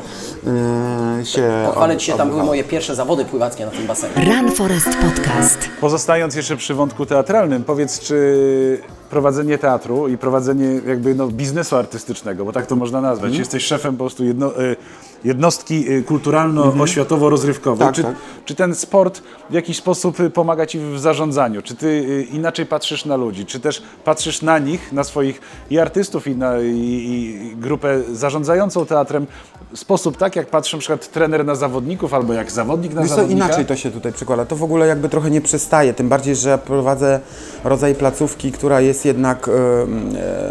[1.21, 4.13] y, się Pochwalę Ci się, tam były moje pierwsze zawody pływackie na tym basenie.
[4.25, 5.57] Run Forest Podcast.
[5.81, 10.44] Pozostając jeszcze przy wątku teatralnym, powiedz, czy prowadzenie teatru i prowadzenie
[10.87, 13.39] jakby no, biznesu artystycznego, bo tak to można nazwać, Mhm.
[13.39, 14.75] jesteś szefem po prostu jedno, y,
[15.23, 17.79] jednostki y, kulturalno-oświatowo-rozrywkowej.
[17.79, 18.15] Tak, czy, tak.
[18.45, 21.61] czy ten sport w jakiś sposób y, pomaga Ci w zarządzaniu?
[21.61, 23.45] Czy Ty inaczej patrzysz na ludzi?
[23.45, 28.85] Czy też patrzysz na nich, na swoich i artystów, i na i, i grupę zarządzającą
[28.85, 29.27] teatrem
[29.73, 33.15] sposób tak, jak patrzy na przykład trener na zawodników, albo jak zawodnik na Wiesz co,
[33.15, 33.45] zawodnika?
[33.45, 34.45] inaczej to się tutaj przekłada.
[34.45, 37.19] To w ogóle jakby trochę nie przystaje, tym bardziej, że ja prowadzę
[37.63, 39.51] rodzaj placówki, która jest jednak, e,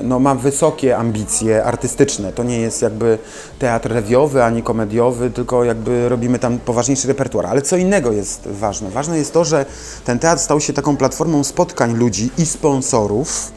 [0.02, 2.32] no ma wysokie ambicje artystyczne.
[2.32, 3.18] To nie jest jakby
[3.58, 7.46] teatr rewiowy ani komediowy, tylko jakby robimy tam poważniejszy repertuar.
[7.46, 8.90] Ale co innego jest ważne?
[8.90, 9.66] Ważne jest to, że
[10.04, 13.52] ten teatr stał się taką platformą spotkań ludzi i sponsorów,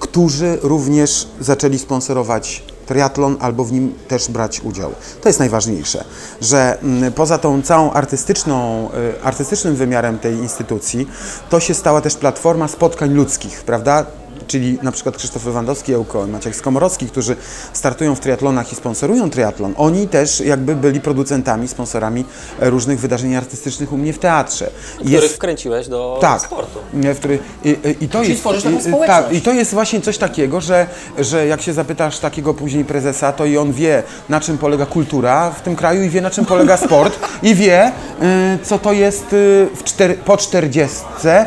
[0.00, 4.90] którzy również zaczęli sponsorować triatlon albo w nim też brać udział.
[5.22, 6.04] To jest najważniejsze,
[6.40, 11.08] że mm, poza tą całą artystyczną, y, artystycznym wymiarem tej instytucji,
[11.50, 14.06] to się stała też platforma spotkań ludzkich, prawda?
[14.48, 17.36] Czyli na przykład Krzysztof Lewandowski, Ełko, Maciek Skomorowski, którzy
[17.72, 22.24] startują w triatlonach i sponsorują triatlon, oni też jakby byli producentami, sponsorami
[22.60, 24.70] e, różnych wydarzeń artystycznych u mnie w teatrze.
[24.98, 26.78] Których wkręciłeś do tak, sportu.
[27.16, 29.24] który, i, i, i to Czyli jest, tworzysz taką społeczność.
[29.24, 30.86] Tak, i to jest właśnie coś takiego, że,
[31.18, 35.50] że jak się zapytasz takiego później prezesa, to i on wie, na czym polega kultura
[35.50, 39.32] w tym kraju i wie, na czym polega sport i wie, y, co to jest
[39.32, 41.46] y, w czter, po czterdziestce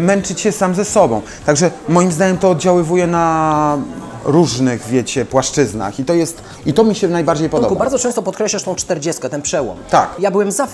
[0.00, 1.22] męczyć się sam ze sobą.
[1.46, 3.78] Także moim zdaniem to oddziaływuje na
[4.24, 7.78] różnych, wiecie, płaszczyznach i to jest, i to mi się najbardziej Tomku, podoba.
[7.78, 9.76] bardzo często podkreślasz tą 40, ten przełom.
[9.90, 10.10] Tak.
[10.18, 10.68] Ja byłem za e,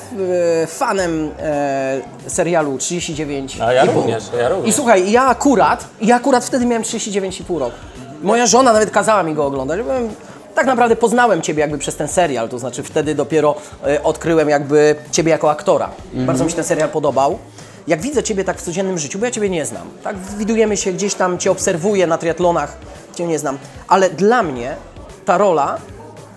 [0.66, 3.58] fanem e, serialu 39.
[3.60, 3.96] A ja i pół.
[4.00, 4.68] również, ja również.
[4.68, 7.76] I słuchaj, ja akurat, ja akurat wtedy miałem 39,5 roku.
[8.22, 9.82] Moja żona nawet kazała mi go oglądać.
[9.82, 10.08] Byłem,
[10.54, 13.54] tak naprawdę poznałem Ciebie jakby przez ten serial, to znaczy wtedy dopiero
[13.86, 15.90] e, odkryłem jakby Ciebie jako aktora.
[16.14, 17.38] Bardzo mi się ten serial podobał.
[17.90, 20.92] Jak widzę Ciebie tak w codziennym życiu, bo ja Ciebie nie znam, tak widujemy się
[20.92, 22.76] gdzieś tam, Cię obserwuję na triatlonach,
[23.14, 24.76] Cię nie znam, ale dla mnie
[25.24, 25.78] ta rola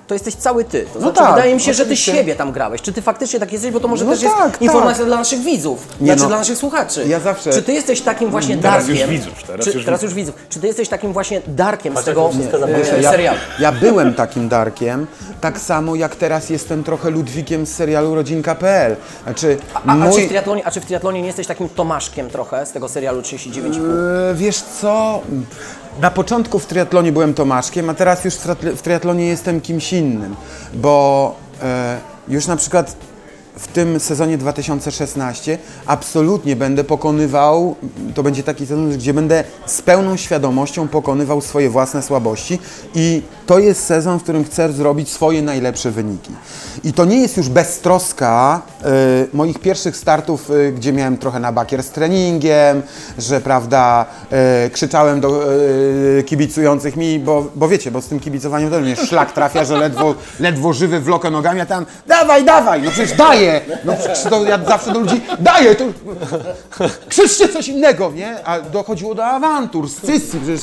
[0.08, 0.86] to jesteś cały Ty.
[0.94, 2.12] To znaczy, tak, wydaje mi się, że Ty oczywiście.
[2.12, 2.82] siebie tam grałeś.
[2.82, 4.62] Czy Ty faktycznie tak jesteś, bo to może No też jest tak, tak.
[4.62, 7.06] informacja dla naszych widzów, Nie znaczy no, dla naszych słuchaczy.
[7.08, 8.98] ja zawsze- Czy Ty jesteś takim właśnie Teraz darkiem?
[9.12, 10.18] już widzów, teraz czy, już teraz widzów.
[10.18, 10.36] już widzów.
[10.50, 13.02] Czy Ty jesteś takim właśnie darkiem z Patrz, tego wszystko e, zapomniałem.
[13.02, 13.38] ja, serialu?
[13.60, 15.08] ja byłem takim Darkiem,
[15.42, 18.96] tak samo jak teraz jestem trochę Ludwikiem z serialu Rodzinka.pl.
[19.24, 20.16] Znaczy, A, a, mój...
[20.16, 23.22] czy w triatlonie, a czy w triatlonie nie jesteś takim Tomaszkiem trochę z tego serialu
[23.22, 23.80] 39,5?
[24.32, 25.22] E, Wiesz co?
[26.02, 29.94] Na początku w triatlonie byłem Tomaszkiem, a teraz już w, triatl- w triatlonie jestem kimś
[29.94, 30.36] innym,
[30.74, 32.96] bo e, już na przykład
[33.58, 37.76] w tym sezonie 2016 absolutnie będę pokonywał,
[38.14, 42.60] to będzie taki sezon, gdzie będę z pełną świadomością pokonywał swoje własne słabości
[42.96, 46.32] i to jest sezon, w którym chcę zrobić swoje najlepsze wyniki.
[46.84, 48.90] I to nie jest już beztroska e,
[49.34, 52.82] moich pierwszych startów, e, gdzie miałem trochę na bakier z treningiem,
[53.18, 55.44] że prawda, e, krzyczałem do
[56.26, 60.16] kibicujących mi, bo, bo wiecie, bo z tym kibicowaniem to mnie szlak trafia, że ledwo,
[60.40, 63.43] ledwo żywy wlokę nogami, a tam dawaj, dawaj, no przecież daję,
[63.86, 65.86] no przecież to ja zawsze do ludzi daję, to
[67.10, 68.46] krzyczcie coś innego, nie?
[68.48, 69.88] A dochodziło do awantur,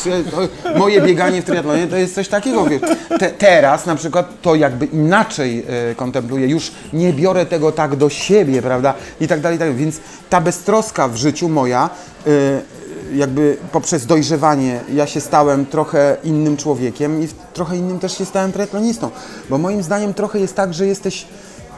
[0.06, 2.80] ja- to, moje bieganie w triatlonie to jest coś takiego, wiesz.
[3.18, 8.08] Te, teraz na przykład to jakby inaczej e, kontempluję, już nie biorę tego tak do
[8.10, 9.84] siebie, prawda, i tak dalej, i tak dalej.
[9.84, 10.00] Więc
[10.30, 11.90] ta beztroska w życiu moja,
[12.26, 12.30] e,
[13.16, 18.52] jakby poprzez dojrzewanie ja się stałem trochę innym człowiekiem i trochę innym też się stałem
[18.52, 19.10] triatlonistą,
[19.50, 21.26] bo moim zdaniem trochę jest tak, że jesteś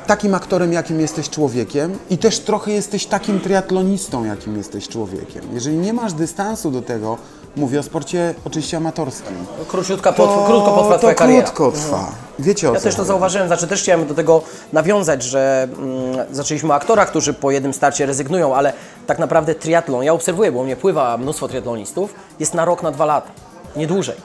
[0.07, 5.42] takim aktorem, jakim jesteś człowiekiem i też trochę jesteś takim triatlonistą, jakim jesteś człowiekiem.
[5.53, 7.18] Jeżeli nie masz dystansu do tego,
[7.57, 9.34] mówię o sporcie oczywiście amatorskim,
[9.68, 11.42] Króciutka, pot, krótko potrwa to Twoja kariera.
[11.42, 12.12] krótko trwa.
[12.38, 13.09] Wiecie o Ja co też to chodzi.
[13.09, 14.42] zauważyłem, znaczy też chciałem do tego
[14.72, 18.72] nawiązać, że mm, zaczęliśmy o aktorach, którzy po jednym starcie rezygnują, ale
[19.07, 22.90] tak naprawdę triatlon, ja obserwuję, bo u mnie pływa mnóstwo triatlonistów, jest na rok, na
[22.90, 23.30] dwa lata,
[23.76, 24.16] nie dłużej.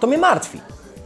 [0.00, 0.60] To mnie martwi,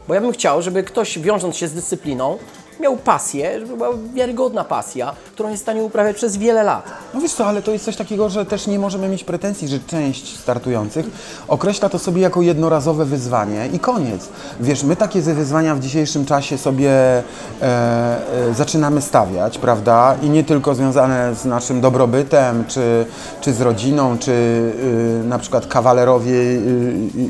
[0.09, 2.39] bo ja bym chciał, żeby ktoś wiążąc się z dyscypliną,
[2.81, 6.91] miał pasję, była wiarygodna pasja, którą jest w stanie uprawiać przez wiele lat.
[7.15, 9.79] No wiesz co, ale to jest coś takiego, że też nie możemy mieć pretensji, że
[9.87, 11.07] część startujących
[11.49, 14.29] określa to sobie jako jednorazowe wyzwanie i koniec.
[14.61, 17.23] Wiesz, my takie wyzwania w dzisiejszym czasie sobie e,
[17.63, 20.17] e, zaczynamy stawiać, prawda?
[20.23, 23.07] I nie tylko związane z naszym dobrobytem, czy,
[23.41, 26.61] czy z rodziną, czy y, na przykład kawalerowie y,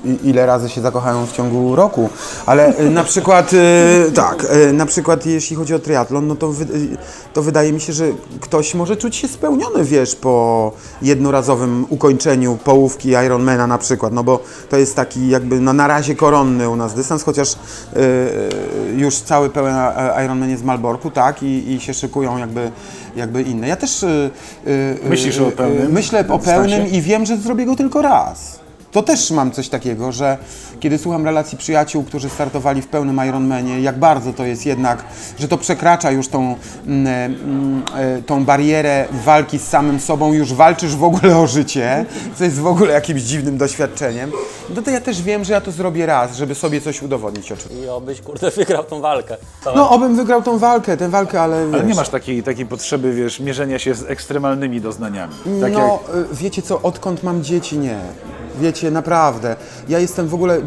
[0.07, 2.11] y, ile razy się zakochają w ciągu roku,
[2.47, 3.51] ale na przykład
[4.14, 6.66] tak, na przykład jeśli chodzi o triatlon, no to, wy,
[7.32, 8.05] to wydaje mi się, że
[8.41, 10.72] ktoś może czuć się spełniony, wiesz, po
[11.03, 16.14] jednorazowym ukończeniu połówki Ironmana na przykład, no bo to jest taki jakby no, na razie
[16.14, 17.57] koronny u nas dystans, chociaż y,
[18.97, 22.70] już cały pełen e, Ironman jest w Malborku, tak, i, i się szykują jakby,
[23.16, 23.68] jakby inne.
[23.68, 24.30] Ja też y,
[25.09, 28.64] Myślisz o pełnym Myślę o pełnym i wiem, że zrobię go tylko raz.
[28.95, 30.38] To też mam coś takiego, że
[30.80, 35.05] kiedy słucham relacji przyjaciół, którzy startowali w pełnym Ironmanie, jak bardzo to jest jednak,
[35.38, 40.53] że to przekracza już tą, mm, mm, e, tą barierę walki z samym sobą, już
[40.53, 42.07] walczysz w ogóle o życie,
[42.38, 44.32] co jest w ogóle jakimś dziwnym doświadczeniem,
[44.76, 47.84] no to ja też wiem, że ja to zrobię raz, żeby sobie coś udowodnić oczywiście.
[47.84, 49.36] I obyś, kurde, wygrał tą walkę.
[49.64, 52.66] To No, obym wygrał tą walkę, tę walkę, ale Ale wiesz, nie masz takiej, takiej
[52.66, 55.34] potrzeby, wiesz, mierzenia się z ekstremalnymi doznaniami.
[55.61, 57.99] Tak no, jak y, wiecie co, odkąd mam dzieci, nie.
[58.61, 59.57] Wiecie, naprawdę.
[59.89, 60.61] Ja jestem w ogóle, y,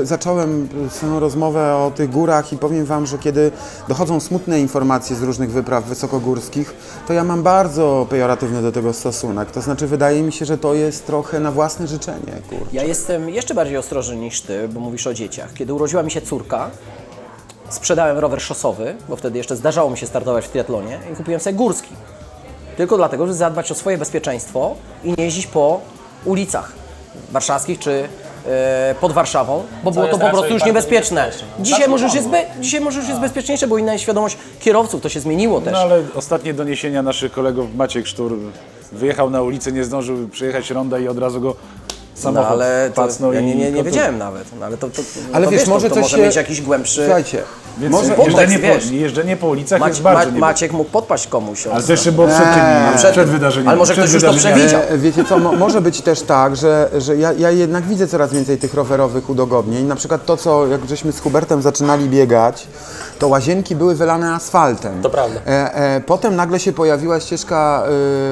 [0.00, 3.50] y, zacząłem swoją rozmowę o tych górach i powiem Wam, że kiedy
[3.88, 6.74] dochodzą smutne informacje z różnych wypraw wysokogórskich,
[7.08, 9.50] to ja mam bardzo pejoratywny do tego stosunek.
[9.50, 12.64] To znaczy, wydaje mi się, że to jest trochę na własne życzenie, kurczę.
[12.72, 15.52] Ja jestem jeszcze bardziej ostrożny niż Ty, bo mówisz o dzieciach.
[15.54, 16.70] Kiedy urodziła mi się córka,
[17.68, 21.56] sprzedałem rower szosowy, bo wtedy jeszcze zdarzało mi się startować w triatlonie i kupiłem sobie
[21.56, 21.94] górski.
[22.76, 24.74] Tylko dlatego, żeby zadbać o swoje bezpieczeństwo
[25.04, 25.80] i nie jeździć po
[26.24, 26.83] ulicach.
[27.32, 28.08] Warszawskich czy
[28.46, 31.30] e, pod Warszawą, bo było to po prostu już niebezpieczne.
[31.60, 35.02] Dzisiaj może, już jest be, dzisiaj może już jest bezpieczniejsze, bo inna jest świadomość kierowców,
[35.02, 35.72] to się zmieniło też.
[35.72, 38.38] No ale ostatnie doniesienia naszych kolegów, Maciek Sztur
[38.92, 41.56] wyjechał na ulicę, nie zdążył przejechać ronda i od razu go
[42.16, 45.02] No samochód ale to, ja nie, nie, nie wiedziałem nawet, no, ale to, to
[45.32, 46.22] Ale to wiesz, wiesz, może to, to coś może się...
[46.22, 47.02] mieć jakiś głębszy...
[47.04, 47.42] Słuchajcie,
[47.78, 48.14] Więc może...
[48.14, 48.86] podtekst, jeżdżenie, wiesz.
[48.86, 50.38] po, jeżdżenie po ulicach Mac, jest bardzo Ma.
[50.38, 51.66] Maciek mógł podpaść komuś.
[51.66, 53.68] Ale jeszcze było przed tymi, przed- przed, wydarzeniem.
[53.68, 54.80] ale może przed ktoś już to przewidział.
[54.88, 58.32] E, Wiecie co, mo, może być też tak, że, że ja, ja jednak widzę coraz
[58.32, 59.86] więcej tych rowerowych udogodnień.
[59.86, 62.66] Na przykład to, co jak żeśmy z Hubertem zaczynali biegać,
[63.18, 65.02] to łazienki były wylane asfaltem.
[65.02, 65.40] To prawda.
[65.46, 67.82] E, e, potem nagle się pojawiła ścieżka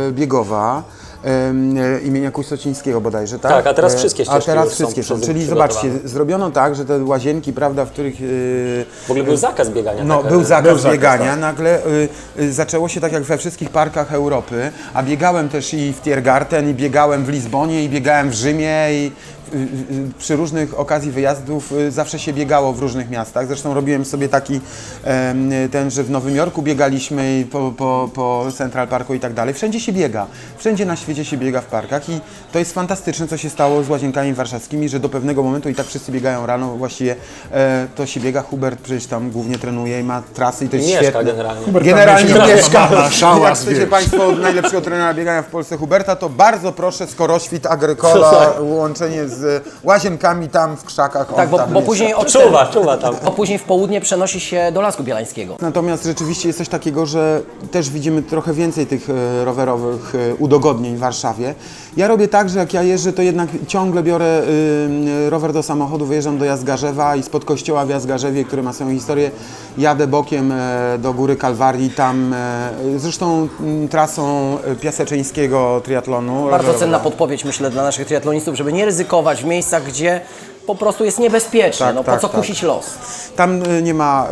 [0.08, 0.82] e, biegowa.
[1.24, 3.52] E, imienia Kustocińskiego bodajże, tak?
[3.52, 6.50] Tak, a teraz E, wszystkie A ścieżki teraz już są wszystkie są, czyli zobaczcie, zrobiono
[6.50, 8.14] tak, że te łazienki, prawda, w których...
[8.14, 10.04] e, W ogóle był zakaz biegania.
[10.04, 11.30] no, tak, był zakaz był zakaz, biegania.
[11.30, 11.40] tak.
[11.40, 12.08] Nagle y,
[12.40, 16.70] y, zaczęło się tak jak we wszystkich parkach Europy, a biegałem też i w Tiergarten,
[16.70, 19.41] i biegałem w Lizbonie, i biegałem w Rzymie, i y, y, y,
[20.18, 23.46] przy różnych okazji wyjazdów y, zawsze się biegało w różnych miastach.
[23.46, 24.54] Zresztą robiłem sobie taki
[25.64, 29.54] y, ten, że w Nowym Jorku biegaliśmy po, po, po Central Parku i tak dalej.
[29.54, 30.26] Wszędzie się biega.
[30.56, 32.20] Wszędzie na świecie się biega w parkach i
[32.52, 35.86] to jest fantastyczne, co się stało z łazienkami warszawskimi, że do pewnego momentu i tak
[35.86, 37.16] wszyscy biegają rano, właściwie
[37.52, 38.42] e, to się biega.
[38.42, 41.24] Hubert przecież tam głównie trenuje i ma trasy i to jest Mieszka świetne.
[41.24, 41.64] generalnie.
[41.64, 42.90] Hubert Generalnie mieszka, mieszka.
[42.90, 43.86] ma- ma szałas, Jak chcecie.
[43.86, 49.41] Państwo od najlepszego trenera biegania w Polsce Huberta, to bardzo proszę Skoroświt Agrykola, łączenie z
[49.82, 51.30] łazienkami tam w krzakach.
[51.30, 53.14] on Tak, bo, tam bo później od Czuwa, czuwa tam.
[53.24, 55.56] A później w południe przenosi się do Lasku Bielańskiego.
[55.60, 60.96] Natomiast rzeczywiście jest coś takiego, że też widzimy trochę więcej tych e, rowerowych e, udogodnień
[60.96, 61.54] w Warszawie.
[61.96, 64.42] Ja robię tak, że jak ja jeżdżę, to jednak ciągle biorę
[65.26, 68.90] y, rower do samochodu, wyjeżdżam do Jazgarzewa i spod kościoła w Jazgarzewie, który ma swoją
[68.90, 69.30] historię,
[69.78, 76.32] jadę bokiem e, do Góry Kalwarii, tam e, zresztą m, trasą e, piaseczyńskiego triatlonu.
[76.32, 76.78] Bardzo rowerowego.
[76.78, 80.20] cenna podpowiedź, myślę, dla naszych triatlonistów, żeby nie ryzykować w miejscach, gdzie
[80.66, 81.86] po prostu jest niebezpiecznie.
[81.86, 82.40] Tak, no po tak, co tak.
[82.40, 82.86] kusić los?
[83.36, 84.28] Tam y, nie ma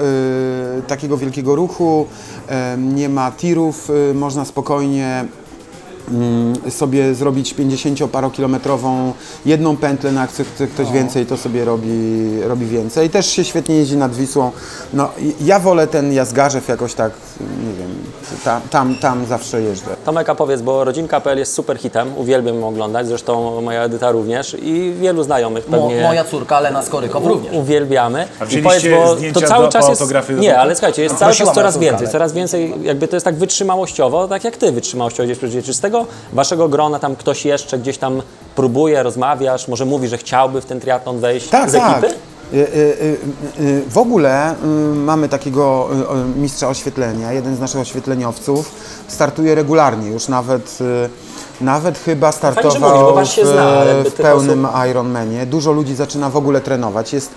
[0.79, 2.07] y, takiego wielkiego ruchu,
[2.75, 5.40] y, nie ma tirów, y, można spokojnie mm,
[6.69, 9.13] sobie zrobić 50-parokilometrową
[9.47, 11.89] jedną pętlę, jak chce ktoś więcej, to sobie robi,
[12.43, 13.11] robi więcej.
[13.11, 14.51] Też się świetnie jeździ nad Wisłą.
[14.93, 17.91] No, ja wolę ten Jazgarzew jakoś tak, nie wiem,
[18.45, 19.97] tam, tam, tam zawsze jeżdżę.
[20.05, 24.57] Tomek, a powiedz, bo Rodzinka.pl jest super hitem, uwielbiam ją oglądać, zresztą moja Edyta również
[24.63, 27.55] i wielu znajomych Mo, pewnie moja córka Lena Skorykow również.
[27.55, 28.27] uwielbiamy.
[28.41, 30.01] A I wzięliście powiedz, bo zdjęcia to cały do- czas po jest...
[30.03, 30.61] autografy do Nie, tego?
[30.61, 33.17] ale słuchajcie, jest cały Prosiła czas moja coraz córka, więcej, ale- coraz więcej, jakby to
[33.17, 35.65] jest tak wytrzymałościowo, tak jak ty wytrzymałościowo gdzieś przecież.
[35.65, 38.23] Czy z tego waszego grona tam ktoś jeszcze gdzieś tam
[38.57, 42.05] próbuje, rozmawiasz, może mówi, że chciałby w ten triatlon wejść Tak, z tak.
[42.05, 42.15] ekipy?
[42.53, 43.19] Y, y,
[43.61, 44.55] y, W ogóle
[44.95, 45.89] mamy takiego
[46.37, 48.73] mistrza oświetlenia, jeden z naszych oświetleniowców
[49.09, 50.79] startuje regularnie, już nawet,
[51.61, 55.47] nawet chyba Fajnie, że startował mówisz, was się w, zna, w pełnym Ironmanie.
[55.47, 57.13] Dużo ludzi zaczyna w ogóle trenować.
[57.13, 57.31] Jest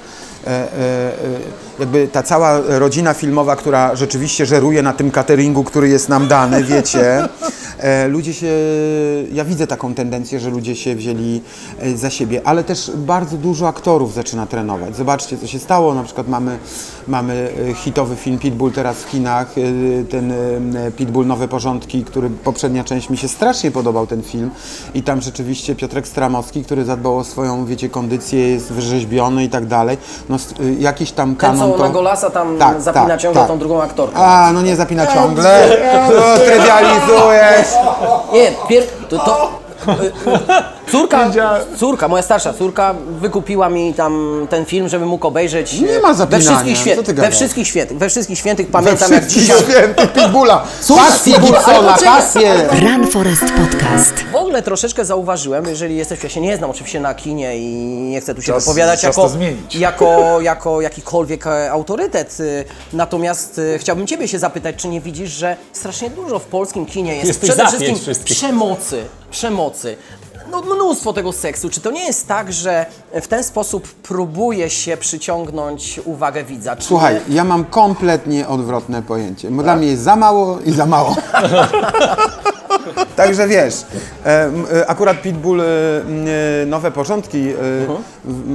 [1.80, 6.64] jakby ta cała rodzina filmowa, która rzeczywiście żeruje na tym cateringu, który jest nam dany,
[6.64, 7.28] wiecie.
[7.78, 8.52] E, Ludzie się,
[9.34, 11.42] ja widzę taką tendencję, że ludzie się wzięli
[11.80, 14.96] e, za siebie, ale też bardzo dużo aktorów zaczyna trenować.
[14.96, 15.94] Zobaczcie, co się stało.
[15.94, 16.58] Na przykład mamy,
[17.08, 22.30] mamy e, hitowy film Pitbull teraz w kinach, e, ten e, Pitbull Nowe Porządki, który
[22.30, 24.50] poprzednia część mi się strasznie podobał ten film
[24.94, 29.66] i tam rzeczywiście Piotrek Stramowski, który zadbał o swoją, wiecie, kondycję, jest wyrzeźbiony i tak
[29.66, 29.98] dalej.
[30.34, 31.84] No, y, jakiś tam Ten, kanon co to...
[31.84, 33.50] na Golasa tam Tak, zapina tak, ciągle tak.
[33.50, 34.18] tą drugą aktorkę.
[34.18, 35.70] A, no nie zapina ciągle.
[36.10, 37.68] No, trywializujesz.
[38.34, 38.84] Nie, pier...
[39.10, 39.18] to...
[39.18, 39.63] to
[40.92, 41.32] Córka,
[41.80, 46.08] córka, moja starsza córka wykupiła mi tam ten film, żeby mógł obejrzeć Nie e, ma
[46.08, 49.22] we zapinania, wszystkich, co świętych, ty we wszystkich świętych, we wszystkich świętych We pamiętam jak
[49.22, 50.64] wszystkich dzisiaj świętych Pitbulla.
[50.96, 52.70] Pasję Gibsona, pasję.
[52.82, 54.14] Run Forest Podcast.
[54.32, 57.76] W ogóle troszeczkę zauważyłem, jeżeli jesteś, ja się nie znam oczywiście na kinie i
[58.10, 59.30] nie chcę tu się Czas- wypowiadać czas jako,
[59.74, 65.58] jako, jako jakikolwiek e, autorytet, y, natomiast chciałbym Ciebie się zapytać, czy nie widzisz, że
[65.74, 68.38] strasznie dużo w polskim kinie jest Jesteś przede wszystkim wszystkich.
[68.38, 69.04] przemocy,
[69.74, 69.98] przemocy.
[70.52, 71.70] No, mnóstwo tego seksu.
[71.70, 72.86] Czy to nie jest tak, że
[73.22, 76.76] w ten sposób próbuje się przyciągnąć uwagę widza?
[76.76, 79.50] Czy Słuchaj, ja mam kompletnie odwrotne pojęcie.
[79.50, 79.64] Bo Tak?
[79.66, 81.16] Dla mnie jest za mało i za mało.
[83.16, 83.74] Także wiesz,
[84.26, 85.66] e, e, akurat Pitbull e,
[86.66, 88.00] Nowe Porządki e, Mhm.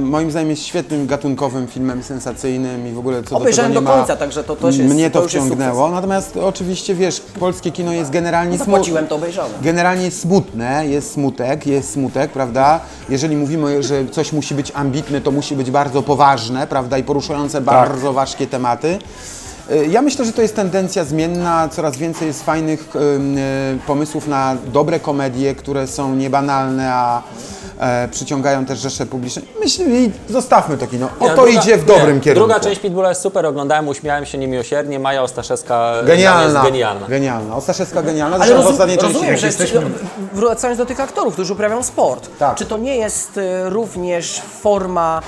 [0.09, 3.91] moim zdaniem jest świetnym gatunkowym filmem sensacyjnym i w ogóle co Obejrzałem do tego do
[3.91, 5.89] nie ma, końca, także to też jest- Mnie to to wciągnęło.
[5.91, 9.51] Natomiast oczywiście wiesz, polskie kino jest generalnie smu- Zapłaciłem, to obejrzałem.
[9.61, 12.79] Generalnie jest smutne, jest smutek, jest smutek, prawda?
[13.09, 16.97] Jeżeli mówimy, że coś musi być ambitne, to musi być bardzo poważne, prawda?
[16.97, 18.99] I poruszające bardzo ważkie tematy.
[19.71, 24.55] Y, Ja myślę, że to jest tendencja zmienna, coraz więcej jest fajnych y, pomysłów na
[24.73, 27.21] dobre komedie, które są niebanalne, a
[27.79, 29.41] e, przyciągają też rzesze publiczne.
[29.59, 31.09] Myślę, i zostawmy to kino.
[31.19, 32.47] O Nie, to druga- idzie w dobrym nie, kierunku.
[32.47, 34.99] Druga część Pitbulla jest super, oglądałem, uśmiałem się niemiłosiernie.
[34.99, 36.43] Maja Ostaszewska Genialna.
[36.43, 37.07] jest genialna.
[37.07, 37.55] Genialna.
[37.55, 38.35] Ostaszewska genialna.
[38.35, 39.73] Ale Zresztą w rozum, ostatniej części rozumiem, że jak jest,
[40.33, 42.55] wracając do tych aktorów, którzy uprawiają sport, Tak.
[42.55, 45.21] czy to nie jest y, również forma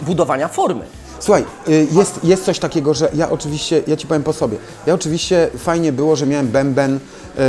[0.00, 0.84] budowania formy?
[1.22, 4.56] Słuchaj, y, jest, jest coś takiego, że ja oczywiście, ja ci powiem po sobie,
[4.86, 7.00] ja oczywiście fajnie było, że miałem bęben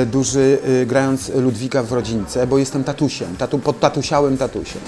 [0.04, 4.82] y, duży y, grając Ludwika w rodzince, bo jestem tatusiem, tatu, podtatusiałym tatusiem.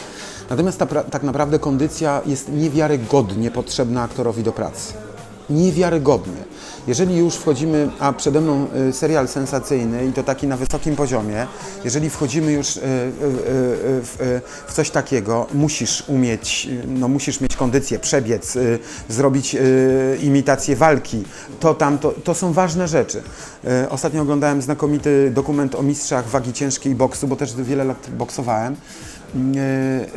[0.49, 5.04] Natomiast ta, tak naprawdę kondycja jest niewiarygodnie potrzebna aktorowi do pracy.
[5.49, 6.43] Niewiarygodnie.
[6.87, 11.47] Jeżeli już wchodzimy, a przede mną y, serial sensacyjny i to taki na wysokim poziomie,
[11.83, 12.83] jeżeli wchodzimy już y, y,
[14.03, 18.57] w, coś takiego, musisz umieć, no musisz mieć kondycję, przebiec,
[19.09, 19.55] zrobić
[20.21, 21.23] imitację walki,
[21.59, 23.21] to tam, to, to są ważne rzeczy.
[23.89, 28.75] Ostatnio oglądałem znakomity dokument o mistrzach wagi ciężkiej boksu, bo też wiele lat boksowałem.
[29.35, 29.59] Y,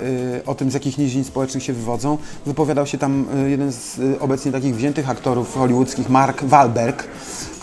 [0.03, 2.19] y, o tym, z jakich nizin społecznych się wywodzą.
[2.47, 7.09] Wypowiadał się tam y, jeden z obecnie takich wziętych aktorów hollywoodzkich, Mark Wahlberg,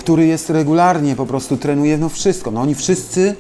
[0.06, 2.52] który jest regularnie, po prostu trenuje no wszystko.
[2.52, 3.36] No oni wszyscy, y,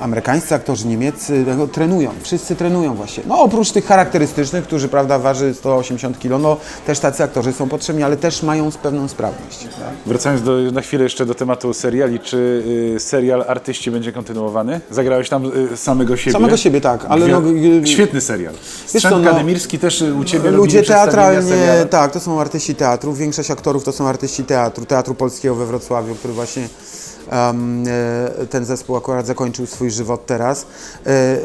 [0.00, 3.22] amerykańscy aktorzy, niemieccy, tego trenują, wszyscy trenują właśnie.
[3.26, 6.56] No oprócz tych charakterystycznych, którzy, prawda, waży 180 kg, no
[6.86, 9.58] też tacy aktorzy są potrzebni, ale też mają pewną sprawność.
[9.58, 9.94] Tak?
[10.06, 12.62] Wracając do, na chwilę jeszcze do tematu seriali, czy
[12.96, 14.80] y, serial Artyści będzie kontynuowany?
[14.90, 16.32] Zagrałeś tam y, samego siebie?
[16.32, 17.42] Samego siebie, tak, ale no,
[17.82, 18.54] y, Świetny serial.
[18.86, 23.12] Strzęt no, też y, u Ciebie Ludzie teatralnie, tak, to są artyści teatru.
[23.12, 26.68] Większość aktorów to są artyści teatru, Teatru Polskiego we Wrocławiu, który właśnie
[27.32, 27.54] e,
[28.50, 30.66] ten zespół akurat zakończył swój żywot teraz.
[31.06, 31.38] E, e,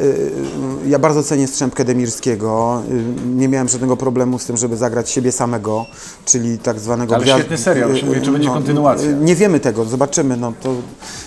[0.88, 2.82] ja bardzo cenię Strzępkę Demirskiego.
[2.90, 5.86] E, Nie miałem żadnego problemu z tym, żeby zagrać siebie samego,
[6.26, 7.16] czyli tak zwanego...
[7.16, 9.12] Ale gwiazd- świetny serial, się mówi, czy będzie no, kontynuacja?
[9.12, 10.38] Nie wiemy tego, zobaczymy.
[10.38, 10.74] No, to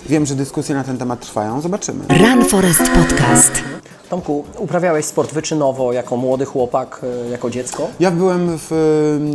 [0.09, 2.05] wiem, że dyskusje na ten temat trwają, zobaczymy.
[2.09, 3.51] Run Forest Podcast.
[4.11, 7.87] Tomku, uprawiałeś sport wyczynowo jako młody chłopak, y, jako dziecko?
[7.99, 8.71] Ja byłem w,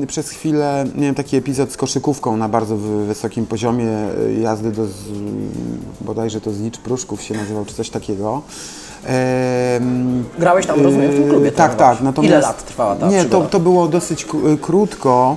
[0.02, 3.88] y, przez chwilę, miałem taki epizod z koszykówką na bardzo wy- wysokim poziomie
[4.28, 4.92] y, jazdy do, z,
[6.00, 8.42] bodajże to Znicz Pruszków się nazywał, czy coś takiego.
[9.04, 12.00] Em, Grałeś tam, rozumiem, w tym klubie Tak, tak.
[12.00, 13.48] Natomiast, Ile lat trwała ta Nie, to, przygoda?
[13.48, 14.26] to było dosyć
[14.60, 15.36] krótko.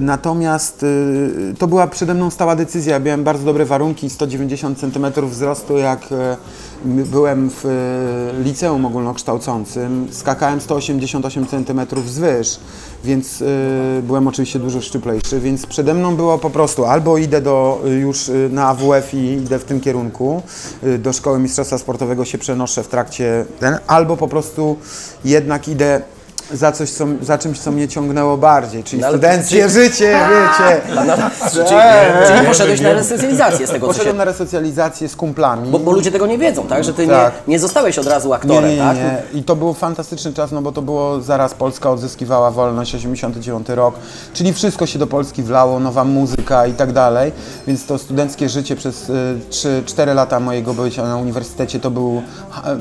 [0.00, 2.98] Natomiast y, to była przede mną stała decyzja.
[2.98, 6.36] Miałem bardzo dobre warunki, 190 cm wzrostu, jak e,
[6.84, 10.08] byłem w e, liceum ogólnokształcącym.
[10.10, 12.60] Skakałem 188 cm wzwyż,
[13.04, 17.82] więc e, byłem oczywiście dużo szczuplejszy, więc przede mną było po prostu albo idę do,
[18.00, 20.42] już na AWF i idę w tym kierunku,
[20.98, 24.76] do Szkoły Mistrzostwa Sportowego się przenoszę w trakcie ten, albo po prostu
[25.24, 26.02] jednak idę
[26.52, 30.80] za, coś, co, za czymś, co mnie ciągnęło bardziej, czyli No studenckie czy- życie, wiecie.
[31.52, 31.80] Czyli,
[32.28, 33.98] czyli poszedłeś na resocjalizację z tego, co się...
[33.98, 35.70] Poszedłem na resocjalizację z kumplami.
[35.70, 36.84] Bo, bo ludzie tego nie wiedzą, tak?
[36.84, 37.32] Że ty Tak.
[37.46, 38.96] nie, nie zostałeś od razu nie, aktorem, nie, tak?
[38.96, 39.22] nie.
[39.40, 43.94] I to był fantastyczny czas, no bo to było zaraz Polska odzyskiwała wolność, 89 rok,
[44.34, 47.32] czyli wszystko się do Polski wlało, nowa muzyka i tak dalej,
[47.66, 52.22] więc to studenckie życie przez y, 3-4 lata mojego bycia na uniwersytecie to, był,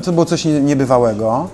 [0.05, 1.47] to było coś nie- niebywałego.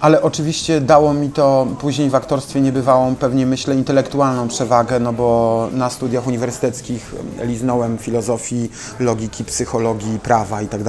[0.00, 5.68] Ale oczywiście dało mi to później w aktorstwie niebywałą, pewnie myślę, intelektualną przewagę, no bo
[5.72, 8.70] na studiach uniwersyteckich liznąłem filozofii,
[9.00, 10.82] logiki, psychologii, prawa i tak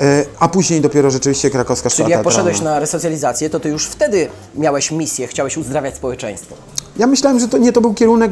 [0.00, 2.44] E, A później dopiero rzeczywiście krakowska szkoła Czyli jak teatralna.
[2.50, 6.54] poszedłeś na resocjalizację, to ty już wtedy miałeś misję, chciałeś uzdrawiać społeczeństwo.
[6.96, 8.30] Ja myślałem, że to nie to był kierunek.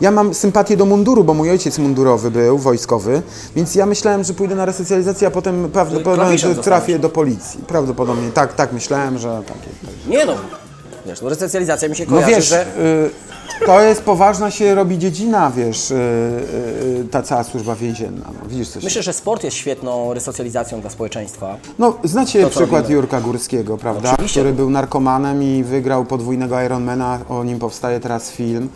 [0.00, 3.22] Ja mam sympatię do munduru, bo mój ojciec mundurowy był, wojskowy,
[3.56, 6.64] więc ja myślałem, że pójdę na resocjalizację, a potem prawdopodobnie zostałeś.
[6.64, 7.60] trafię do policji.
[7.66, 9.70] Prawdopodobnie tak, tak myślałem, że takie.
[10.10, 10.34] Nie no,
[11.06, 12.62] wiesz, no resocjalizacja mi się No kojarzy, wiesz, że...
[12.66, 13.10] y,
[13.66, 18.26] to jest poważna się robi dziedzina, wiesz, y, y, ta cała służba więzienna.
[18.42, 18.84] No, widzisz coś.
[18.84, 21.56] Myślę, że sport jest świetną resocjalizacją dla społeczeństwa.
[21.78, 22.94] No, znacie To, co przykład robimy.
[23.00, 24.12] Jurka Górskiego, prawda?
[24.12, 24.40] Oczywiście.
[24.40, 28.68] Który był narkomanem i wygrał podwójnego Ironmana, o nim powstaje teraz film.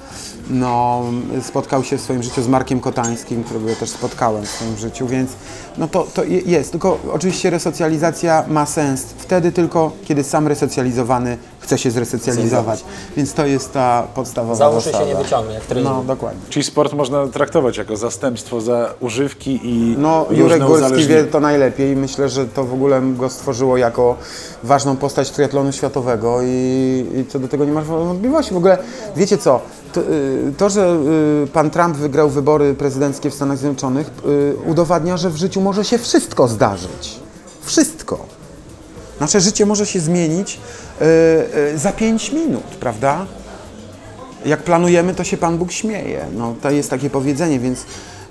[0.51, 1.03] No,
[1.43, 5.07] spotkał się w swoim życiu z Markiem Kotańskim, którego ja też spotkałem w swoim życiu,
[5.07, 5.31] więc
[5.79, 6.71] no to, to je- jest.
[6.71, 11.37] Tylko oczywiście resocjalizacja ma sens wtedy tylko, kiedy sam resocjalizowany
[11.69, 12.85] chce się zresocjalizować.
[13.17, 15.05] Więc to jest ta podstawowa Za uszy zasada.
[15.05, 15.89] się nie wyciągnie, jak trening.
[15.89, 16.41] No, dokładnie.
[16.49, 21.97] Czyli sport można traktować jako zastępstwo za używki i No, Jurek Górski wie to najlepiej.
[21.97, 24.17] Myślę, że to w ogóle go stworzyło jako
[24.63, 28.55] ważną postać triatlonu światowego i, i co do tego nie masz wątpliwości.
[28.55, 28.79] W ogóle,
[29.17, 29.61] wiecie co,
[29.93, 30.97] to, y, to że
[31.45, 35.85] y, pan Trump wygrał wybory prezydenckie w Stanach Zjednoczonych y, udowadnia, że w życiu może
[35.85, 37.19] się wszystko zdarzyć.
[37.63, 38.38] Wszystko.
[39.21, 40.59] Nasze życie może się zmienić
[41.01, 41.05] y,
[41.75, 43.27] y, za 5 minut, prawda?
[44.47, 46.27] jak planujemy, to się Pan Bóg śmieje.
[46.35, 47.85] No, to jest takie powiedzenie, więc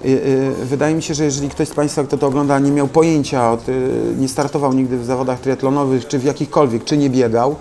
[0.06, 3.52] y, wydaje mi się, że jeżeli ktoś z Państwa, kto to ogląda, nie miał pojęcia,
[3.52, 7.56] o ty, nie startował nigdy w zawodach triatlonowych, czy w jakichkolwiek, czy nie biegał,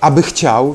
[0.00, 0.74] aby chciał,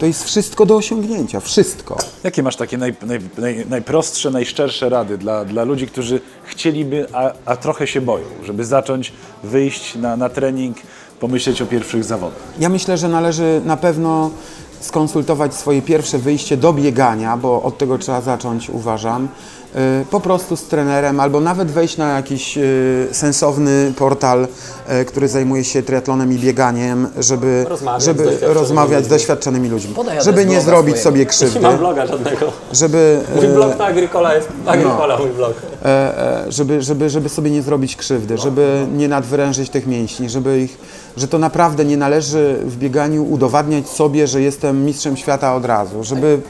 [0.00, 1.96] to jest wszystko do osiągnięcia, wszystko.
[2.24, 7.32] Jakie masz takie naj, naj, naj, najprostsze, najszczersze rady dla, dla ludzi, którzy chcieliby, a,
[7.44, 9.12] a trochę się boją, żeby zacząć
[9.44, 10.76] wyjść na, na trening,
[11.20, 12.38] pomyśleć o pierwszych zawodach?
[12.58, 14.30] Ja myślę, że należy na pewno
[14.80, 19.28] skonsultować swoje pierwsze wyjście do biegania, bo od tego trzeba zacząć, uważam.
[19.74, 24.48] Y, Po prostu z trenerem, albo nawet wejść na jakiś y, sensowny portal,
[25.00, 29.10] y, który zajmuje się triatlonem i bieganiem, żeby, Rozmawiać z żeby doświadczonymi rozmawiać z ludźmi.
[29.18, 29.94] doświadczonymi ludźmi.
[29.94, 31.02] Podaj Żeby nie zrobić swojego.
[31.04, 32.46] sobie Nie krzywdy, mam bloga żadnego.
[32.72, 35.52] żeby, Mój blog to Agricola jest Agricola, mój blog.
[35.84, 35.86] e,
[36.46, 40.78] e, żeby, żeby, żeby sobie nie zrobić krzywdy, żeby nie nadwyrężyć tych mięśni, żeby ich,
[41.16, 46.04] że to naprawdę nie należy w bieganiu udowadniać sobie, że jestem mistrzem świata od razu,
[46.04, 46.40] żeby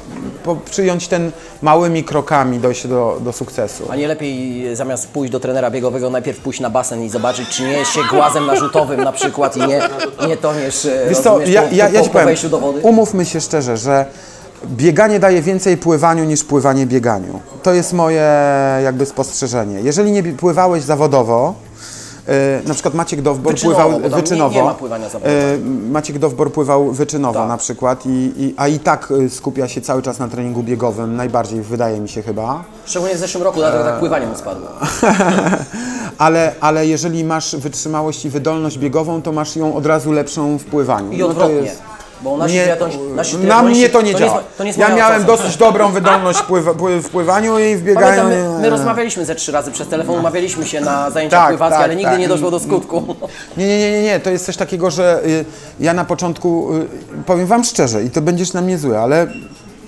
[0.45, 1.31] po, przyjąć ten
[1.63, 3.85] małymi krokami dojść do, do sukcesu.
[3.91, 7.49] A nie lepiej e, zamiast pójść do trenera biegowego, najpierw pójść na basen i zobaczyć,
[7.49, 9.81] czy nie jest się głazem narzutowym na przykład i nie,
[10.29, 12.37] nie toniesz e, Wiesz co, ja, ja, ja ci po powiem,
[12.83, 14.07] umówmy się szczerze, że
[14.67, 17.41] bieganie daje więcej pływaniu niż pływanie bieganiu.
[17.63, 18.31] To jest moje
[18.85, 19.81] jakby spostrzeżenie.
[19.81, 21.55] Jeżeli nie pływałeś zawodowo,
[22.67, 24.55] na przykład Maciek Dowbor Wyczynowo, pływał tam nie- wyczynowo.
[24.55, 25.59] nie ma pływania e,
[25.91, 27.49] Maciek Dowbor pływał wyczynowo Tak.
[27.49, 31.17] na przykład, i, i, a i tak e, skupia się cały czas na treningu biegowym,
[31.17, 32.65] najbardziej wydaje mi się chyba.
[32.87, 34.69] Szczególnie w zeszłym roku, dlatego tak pływanie mu spadło.
[36.19, 40.65] ale, ale jeżeli masz wytrzymałość i wydolność biegową, to masz ją od razu lepszą w
[40.65, 41.13] pływaniu.
[41.13, 41.57] I No to odwrotnie.
[41.57, 41.83] jest-
[42.23, 44.35] Bo nasi Nie, triatloni- nasi na mnie to nie to działa.
[44.37, 45.37] jest- to nie jest ja miałem ocena.
[45.37, 46.39] dosyć dobrą wydolność
[47.03, 48.07] w pływaniu i w bieganiu.
[48.23, 51.49] Pamiętam, my, nie- my rozmawialiśmy ze trzy razy przez telefon, umawialiśmy się na zajęcia Tak,
[51.49, 52.21] pływackie, tak, ale nigdy tak.
[52.21, 53.17] nie doszło do skutku.
[53.57, 55.45] Nie, nie, nie, nie, nie, to jest coś takiego, że y,
[55.81, 56.87] ja na początku, y,
[57.27, 59.27] powiem Wam szczerze i to będziesz na mnie zły, ale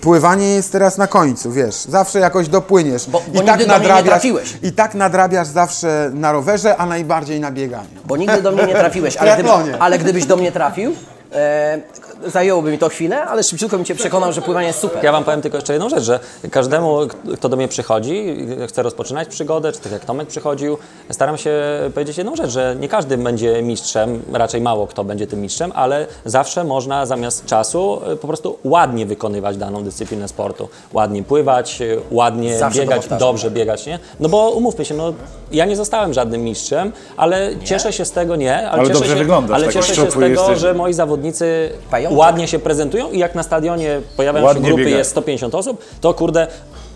[0.00, 3.06] pływanie jest teraz na końcu, wiesz, zawsze jakoś dopłyniesz.
[3.10, 4.58] Bo- bo I, tak nigdy do mnie nie trafiłeś.
[4.62, 7.88] I tak nadrabiasz zawsze na rowerze, a najbardziej na bieganiu.
[8.04, 10.92] Bo nigdy do mnie nie trafiłeś, ale, gdyby, ale gdybyś do mnie trafił,
[11.32, 11.78] e,
[12.26, 15.04] zajęłoby mi to chwilę, ale szybciutko mi Cię przekonał, że pływanie jest super.
[15.04, 16.20] Ja Wam powiem tylko jeszcze jedną rzecz, że
[16.50, 16.98] każdemu,
[17.36, 20.78] kto do mnie przychodzi, i chce rozpoczynać przygodę, czy tak jak Tomek przychodził,
[21.10, 21.52] staram się
[21.94, 26.06] powiedzieć jedną rzecz, że nie każdy będzie mistrzem, raczej mało kto będzie tym mistrzem, ale
[26.24, 30.68] zawsze można zamiast czasu y, po prostu ładnie wykonywać daną dyscyplinę sportu.
[30.92, 33.98] Ładnie pływać, y, ładnie Zawsze biegać, dobrze biegać, nie?
[34.20, 35.12] No bo umówmy się, no
[35.52, 39.12] ja nie zostałem żadnym mistrzem, ale cieszę się z tego, nie, ale, Ale cieszę dobrze
[39.12, 40.58] się, wyglądasz, ale tak cieszę się z tego, jesteś.
[40.58, 41.70] że moi zawodnicy.
[42.16, 44.98] Ładnie się prezentują i jak na stadionie pojawiają Ładnie się grupy, biegają.
[44.98, 46.46] jest 150 osób, to kurde,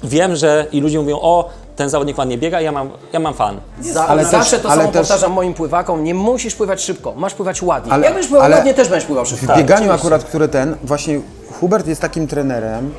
[0.05, 3.61] wiem, że i ludzie mówią, o, ten zawodnik ładnie biega, ja mam, ja mam fan.
[3.81, 6.83] Za, Ale ale też- zawsze to ale samo też- powtarzam moim pływakom, nie musisz pływać
[6.83, 7.93] szybko, masz pływać ładnie.
[7.93, 9.55] Ale- Jak będziesz pływał ale- ładnie, też będziesz pływał szybko.
[9.55, 11.21] W bieganiu akurat, który ten, właśnie
[11.61, 12.95] Hubert jest takim trenerem,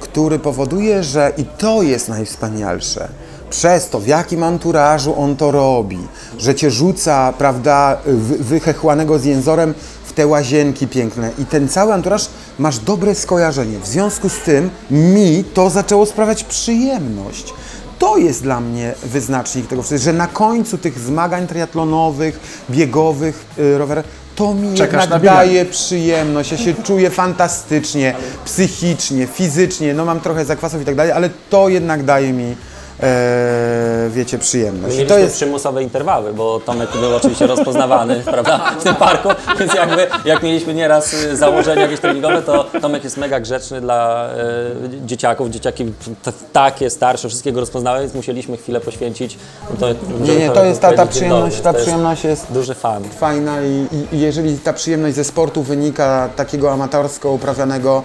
[0.00, 3.08] który powoduje, że i to jest najwspanialsze.
[3.50, 5.98] Przez to, w jakim anturażu on to robi,
[6.38, 9.74] że cię rzuca, prawda, wy- wychechłanego z jęzorem
[10.14, 13.78] te łazienki piękne i ten cały anturaż masz dobre skojarzenie.
[13.78, 17.54] W związku z tym mi to zaczęło sprawiać przyjemność.
[17.98, 23.78] To jest dla mnie wyznacznik tego wszystkiego, że na końcu tych zmagań triatlonowych, biegowych, y,
[23.78, 30.20] rowerowych, to mi Czekasz jednak daje przyjemność, ja się czuję fantastycznie, psychicznie, fizycznie, no mam
[30.20, 32.56] trochę zakwasów i tak dalej, ale to jednak daje mi,
[33.02, 34.94] e, wiecie, przyjemność.
[34.94, 39.28] Mieliśmy to jest, przymusowe interwały, bo Tomek był oczywiście rozpoznawany prawda, w tym parku,
[39.58, 44.28] więc jakby jak mieliśmy nieraz y, założenia jakieś treningowe, to Tomek jest mega grzeczny dla
[44.28, 45.50] e, dzieciaków.
[45.50, 45.84] Dzieciaki
[46.22, 49.38] t- takie, starsze, wszystkiego rozpoznały, więc musieliśmy chwilę poświęcić.
[49.70, 49.86] No to,
[50.20, 53.04] nie, nie, to jest ta, ta przyjemność, ta przyjemność jest Duży fan.
[53.04, 58.02] fajna i, i, jeżeli ta przyjemność ze sportu wynika takiego amatorsko uprawianego,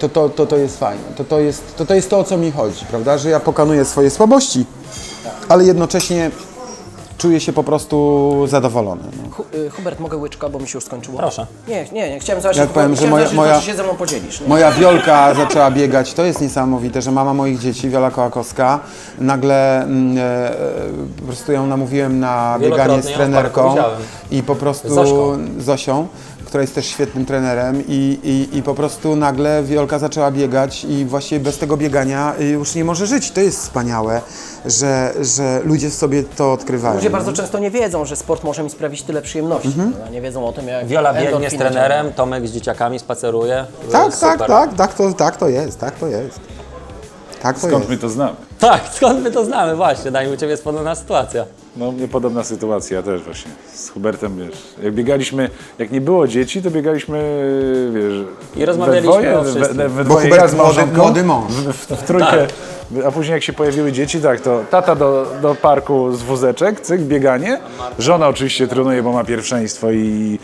[0.00, 1.02] to, to, to, to jest fajne.
[1.16, 3.18] To, to, jest, to, to jest to, o co mi chodzi, prawda?
[3.18, 4.66] Że ja pokonuję swoje słabości,
[5.48, 6.30] ale jednocześnie
[7.18, 9.02] czuję się po prostu zadowolony.
[9.22, 9.30] No.
[9.30, 11.18] Hu, y, Hubert, mogę łyczka, bo mi się już skończyło?
[11.18, 11.46] Proszę.
[11.68, 13.82] Nie, nie, nie, chciałem zobaczyć, Jak powiem, że chciałem moja- zobaczyć, moja- czy się ze
[13.82, 14.40] mną podzielisz.
[14.40, 14.48] Nie?
[14.48, 18.80] Moja Wiolka zaczęła biegać, to jest niesamowite, że mama moich dzieci, Wiola Kołakowska,
[19.18, 20.56] nagle mm, e, e,
[21.20, 23.98] po prostu ją namówiłem na bieganie z ją w parku trenerką widziałem.
[24.30, 25.38] i po prostu Zośką.
[25.58, 26.06] Zosią,
[26.56, 31.04] która jest też świetnym trenerem i, i, i po prostu nagle Wiolka zaczęła biegać i
[31.04, 33.30] właściwie bez tego biegania y, już nie może żyć.
[33.30, 34.20] To jest wspaniałe,
[34.66, 36.94] że, że ludzie sobie to odkrywają.
[36.94, 39.72] Ludzie bardzo często nie wiedzą, że sport może mi sprawić tyle przyjemności.
[39.76, 40.08] prawda?
[40.08, 43.64] Nie wiedzą o tym, jak Wiola biegnie z trenerem, Tomek z dzieciakami spaceruje.
[43.92, 46.40] Tak, tak, tak, tak to, tak to jest, tak to jest.
[47.42, 47.90] Tak to Skąd jest.
[47.90, 48.36] my to znamy?
[48.58, 51.44] Tak, skąd my to znamy właśnie, daj mi u Ciebie jest podobna sytuacja.
[51.76, 56.62] No mnie podobna sytuacja też właśnie z Hubertem, wiesz, jak biegaliśmy, jak nie było dzieci,
[56.62, 57.18] to biegaliśmy,
[57.94, 58.26] wiesz,
[58.62, 59.76] I rozmawialiśmy we dwoje, o wszystkim.
[59.76, 61.52] we, we Bo dwoje Hubert z młody, małżonką, młody mąż.
[61.52, 62.46] w, w, w trójkę,
[63.06, 67.00] a później jak się pojawiły dzieci, tak, to tata do, do parku z wózeczek, cyk,
[67.00, 67.58] bieganie,
[67.98, 70.38] żona oczywiście trenuje, bo ma pierwszeństwo i,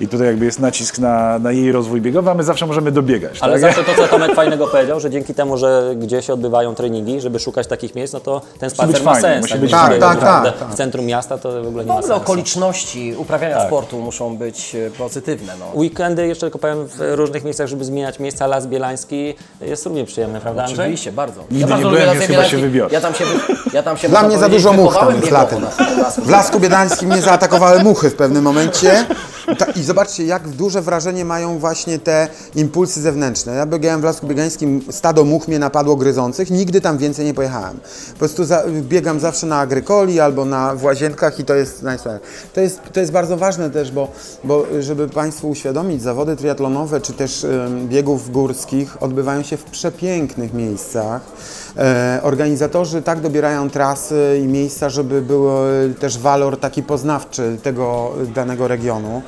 [0.00, 3.38] i tutaj jakby jest nacisk na, na jej rozwój biegowy, a my zawsze możemy dobiegać,
[3.40, 3.60] Ale tak?
[3.60, 7.66] zawsze to, co Tomek fajnego powiedział, że dzięki temu, że gdzieś odbywają treningi, żeby szukać
[7.66, 9.40] takich miejsc, no to ten spacer być ma fajny, sens.
[9.40, 9.98] musi tak być fajny.
[9.98, 10.68] Tak, naprawdę tak, tak.
[10.68, 12.22] W centrum miasta to w ogóle W nie ma ogóle sensu.
[12.22, 13.66] okoliczności uprawiania Tak.
[13.66, 15.52] sportu muszą być e, pozytywne.
[15.60, 15.66] No.
[15.74, 20.40] Weekendy, jeszcze tylko powiem, w różnych miejscach, żeby zmieniać miejsca, Las Bielański jest równie przyjemny,
[20.40, 20.84] prawda Andrzej?
[20.84, 21.40] Oczywiście, bardzo.
[21.40, 22.88] Nigdy nie bardzo byłem, lubię więc Lasy chyba się wybiorę.
[22.94, 25.08] Ja tam się, wy- ja tam się Dla można mnie za powiedzieć, dużo much tam
[25.08, 25.62] jest biegowo latem.
[25.62, 29.06] na- na Lasku W Lasku Biedańskim mnie zaatakowały muchy w pewnym momencie.
[29.58, 33.54] Ta, I zobaczcie, jak duże wrażenie mają właśnie te impulsy zewnętrzne.
[33.54, 37.78] Ja biegałem w Lasku Biegańskim, stado much mnie napadło gryzących, nigdy tam więcej nie pojechałem.
[38.12, 42.20] Po prostu za, biegam zawsze na agrykoli albo na w łazienkach i to jest najsłabsze.
[42.54, 44.08] To jest, to jest bardzo ważne też, bo,
[44.44, 50.54] bo żeby Państwu uświadomić, zawody triatlonowe czy też em, biegów górskich odbywają się w przepięknych
[50.54, 51.22] miejscach.
[51.76, 55.48] E, organizatorzy tak dobierają trasy i miejsca, żeby był
[56.00, 59.22] też walor taki poznawczy tego danego regionu.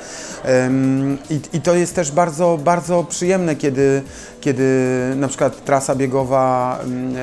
[1.31, 4.03] I, I to jest też bardzo, bardzo przyjemne, kiedy,
[4.47, 7.15] kiedy na przykład trasa biegowa em,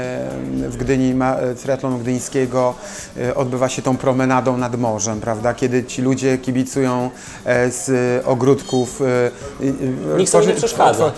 [0.71, 2.75] w Gdyni, ma- triatlonu gdyńskiego
[3.17, 5.53] e, odbywa się tą promenadą nad morzem, prawda?
[5.53, 7.09] Kiedy ci ludzie kibicują
[7.45, 7.91] e, z
[8.25, 9.01] ogródków.
[9.01, 11.11] e, Nikt sobie nie przeszkadza.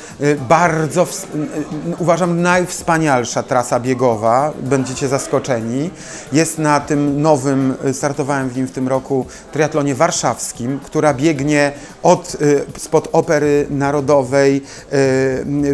[0.49, 1.07] Bardzo,
[1.99, 5.89] uważam, najwspanialsza trasa biegowa, będziecie zaskoczeni.
[6.33, 11.71] Jest na tym nowym, startowałem w nim w tym roku, triatlonie warszawskim, która biegnie
[12.03, 12.37] od,
[12.77, 14.61] spod Opery Narodowej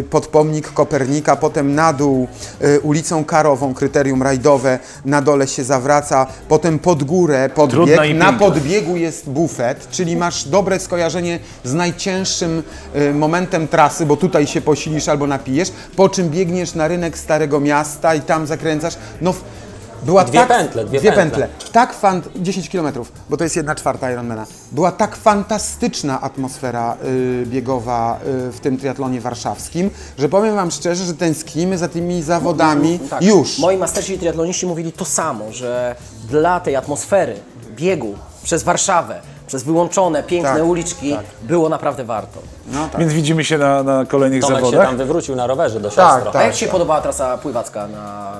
[0.00, 2.28] y, pod pomnik Kopernika, potem na dół
[2.64, 8.96] y, ulicą Karową, kryterium rajdowe, na dole się zawraca, potem pod górę, podbieg, na podbiegu
[8.96, 12.62] jest bufet, czyli masz dobre skojarzenie z najcięższym
[12.96, 17.60] y, momentem trasy, bo tutaj się posilisz albo napijesz, po czym biegniesz na rynek Starego
[17.60, 18.94] Miasta i tam zakręcasz.
[19.20, 19.34] No,
[20.02, 21.48] była Dwie tak, pętle, dwie dwie pętle.
[21.48, 21.70] pętle.
[21.72, 22.86] Tak fan, 10 km,
[23.30, 24.46] bo to jest jedna czwarta Ironmana.
[24.72, 31.04] Była tak fantastyczna atmosfera y, biegowa y, w tym triatlonie warszawskim, że powiem Wam szczerze,
[31.04, 33.22] że tęsknimy za tymi zawodami Tak.
[33.22, 33.58] już.
[33.58, 35.94] Moi mastersi triatloniści mówili to samo, że
[36.28, 37.36] dla tej atmosfery
[37.76, 39.20] biegu przez Warszawę,
[39.52, 42.38] przez wyłączone, piękne Tak, uliczki było naprawdę warto.
[42.72, 43.00] No, tak.
[43.00, 44.86] Więc widzimy się na, na kolejnych Tomek się zawodach.
[44.88, 46.40] tam wywrócił na rowerze do Tak, siostro.
[46.40, 48.32] A jak Ci się podobała trasa pływacka na,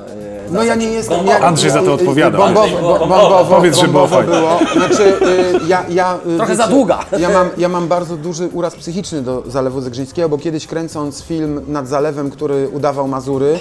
[0.47, 1.27] y, na No ja nie jestem...
[1.27, 2.39] Ja, Andrzej za to odpowiada.
[2.39, 3.21] Bombowo, Andrzej, bo- bombowo.
[3.29, 4.59] bombowo, Powiedz, że było było.
[4.73, 6.99] Znaczy, y, ja, ja, y, Trochę za długa.
[7.19, 11.61] Ja mam, ja mam bardzo duży uraz psychiczny do Zalewu Zegrzyńskiego, bo kiedyś kręcąc film
[11.69, 13.59] nad Zalewem, który udawał Mazury,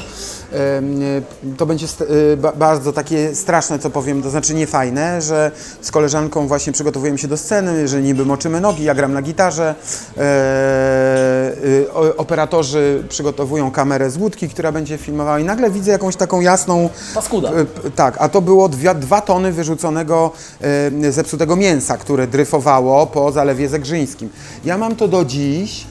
[0.77, 1.23] em, y,
[1.57, 2.01] to będzie st-
[2.33, 7.17] y, ba- bardzo takie straszne, co powiem, to znaczy niefajne, że z koleżanką właśnie przygotowujemy
[7.17, 9.75] się do sceny, że niby moczymy nogi, ja gram na gitarze,
[10.17, 16.41] e, o- operatorzy przygotowują kamerę z łódki, która będzie filmowała i nagle widzę jakąś taką
[16.41, 16.89] jasną...
[17.13, 17.49] Paskuda.
[17.49, 17.65] e,
[17.95, 20.31] Tak, a to było dwie, dwa tony wyrzuconego
[21.03, 24.29] e, zepsutego mięsa, które dryfowało po Zalewie Zegrzyńskim.
[24.65, 25.85] Ja mam to do dziś,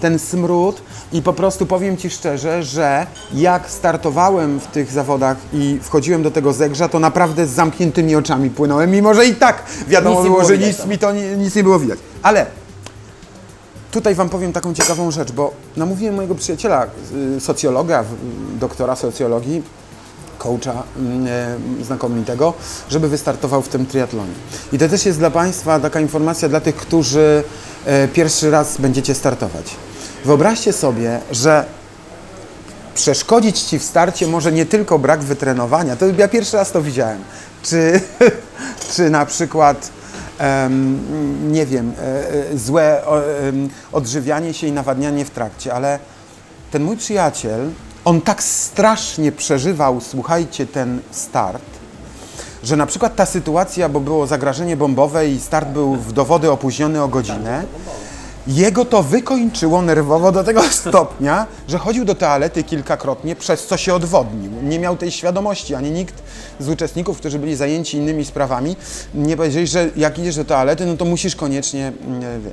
[0.00, 0.82] ten smród
[1.12, 6.30] i po prostu powiem Ci szczerze, że jak startowałem w tych zawodach i wchodziłem do
[6.30, 10.36] tego Zegrza, to naprawdę z zamkniętymi oczami płynąłem, mimo że i tak wiadomo Nic było,
[10.36, 11.98] było że nic mi to nie, nic nie było widać.
[12.22, 12.46] Ale
[13.90, 16.86] Tutaj Wam powiem taką ciekawą rzecz, bo namówiłem mojego przyjaciela,
[17.36, 18.04] y, socjologa,
[18.60, 19.62] doktora socjologii,
[20.38, 21.26] coacha mm,
[21.80, 22.54] e, znakomitego,
[22.90, 24.32] żeby wystartował w tym triatlonie.
[24.72, 27.44] I to też jest dla Państwa taka informacja dla tych, którzy
[27.86, 29.76] e, pierwszy raz będziecie startować.
[30.24, 31.64] Wyobraźcie sobie, że
[32.94, 37.24] przeszkodzić Ci w starcie może nie tylko brak wytrenowania, to ja pierwszy raz to widziałem,
[37.62, 38.00] czy,
[38.94, 39.90] czy na przykład
[40.38, 42.02] em, nie wiem, e,
[42.52, 43.02] e, złe
[43.92, 45.98] odżywianie się i nawadnianie w trakcie, ale
[46.70, 47.70] ten mój przyjaciel,
[48.04, 51.62] on tak strasznie przeżywał, słuchajcie, ten start,
[52.62, 57.02] że na przykład ta sytuacja, bo było zagrożenie bombowe i start był w dowody opóźniony
[57.02, 57.64] o godzinę,
[58.46, 63.94] jego to wykończyło nerwowo do tego stopnia, że chodził do toalety kilkakrotnie, przez co się
[63.94, 64.50] odwodnił.
[64.62, 66.14] Nie miał tej świadomości, ani nikt
[66.60, 68.76] z uczestników, którzy byli zajęci innymi sprawami,
[69.14, 71.92] nie powiedzieli, że jak idziesz do toalety, no to musisz koniecznie...
[72.06, 72.50] mm, wie.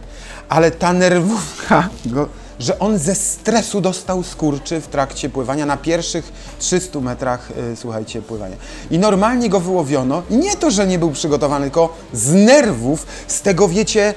[0.49, 2.27] Ale ta nerwówka, go,
[2.59, 8.21] że on ze stresu dostał skurczy w trakcie pływania na pierwszych 300 metrach, y, słuchajcie,
[8.21, 8.55] pływania.
[8.91, 13.67] I normalnie go wyłowiono nie to, że nie był przygotowany, tylko z nerwów, z tego,
[13.67, 14.13] wiecie,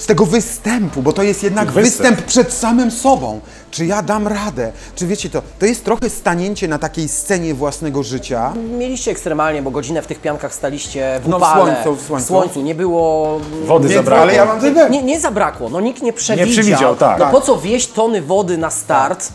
[0.00, 1.84] z tego występu, bo to jest jednak Występ.
[2.16, 3.40] występ przed samym sobą.
[3.70, 4.72] Czy ja dam radę?
[4.94, 5.42] Czy wiecie to?
[5.58, 8.52] To jest trochę stanięcie na takiej scenie własnego życia.
[8.78, 12.62] Mieliście ekstremalnie, bo godzinę w tych piankach staliście w No, w upale, słońcu, w słońcu.
[12.62, 13.40] Nie było...
[13.66, 14.22] Wody Więc- zabrakło.
[14.22, 14.90] ale ja mam.
[14.90, 16.48] Nie, nie zabrakło, no nikt nie przewidział.
[16.52, 17.18] przewidział, tak.
[17.18, 17.34] No Tak.
[17.34, 19.28] po co wieść tony wody na start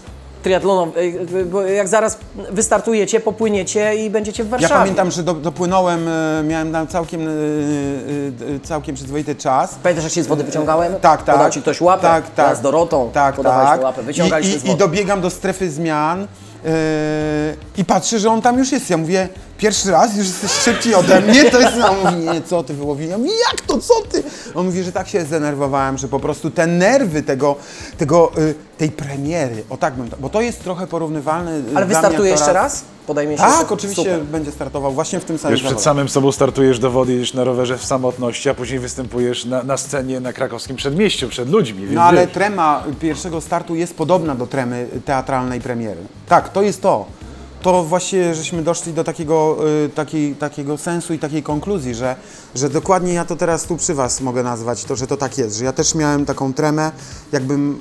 [0.45, 1.13] triatlonowy,
[1.51, 2.17] bo jak zaraz
[2.51, 4.75] wystartujecie, popłyniecie i będziecie w Ja Warszawie.
[4.75, 9.75] pamiętam, że do, dopłynąłem, e, miałem tam całkiem, e, e, e, całkiem przyzwoity czas.
[9.83, 10.93] Pamiętasz, jak się z wody wyciągałem?
[11.01, 11.35] Tak, tak.
[11.35, 12.01] Podał ci ktoś łapę?
[12.01, 12.49] Tak, tak.
[12.49, 13.83] Ja z Dorotą Tak, tak.
[13.83, 14.73] łapę, wyciągaliśmy I, z i, wody.
[14.73, 16.27] I dobiegam do strefy zmian
[17.77, 18.89] i patrzę, że on tam już jest.
[18.89, 21.73] Ja mówię, pierwszy raz, już jesteś szybciej ode mnie, to jest...
[21.83, 23.11] A on mówi, nie, co ty wyłowiłem?
[23.11, 24.23] Ja mówię, jak to, co ty?
[24.55, 27.55] On mówi, że tak się zdenerwowałem, że po prostu te nerwy tego,
[27.97, 31.63] tego y, tej premiery, o tak bym, to- bo to jest trochę porównywalne y, Ale
[31.71, 32.83] dla mnie wystartuje jeszcze raz?
[33.07, 33.43] Podajmie się?
[33.43, 34.19] Tak, oczywiście Super.
[34.23, 35.83] będzie startował właśnie w tym samym Wiesz, przed zawodzie.
[35.83, 39.77] samym sobą startujesz do wody, jedziesz na rowerze w samotności, a później występujesz na, na
[39.77, 41.81] scenie na krakowskim przedmieściu przed ludźmi.
[41.81, 46.01] Więc No ale wiesz, trema pierwszego startu jest podobna do tremy teatralnej premiery.
[46.29, 47.05] Tak, to jest to.
[47.65, 52.15] To właśnie, żeśmy doszli do takiego, y, takiej, takiego sensu i takiej konkluzji, że,
[52.55, 55.57] że dokładnie ja to teraz tu przy Was mogę nazwać, to, że to tak jest,
[55.57, 56.91] że ja też miałem taką tremę,
[57.31, 57.79] jakbym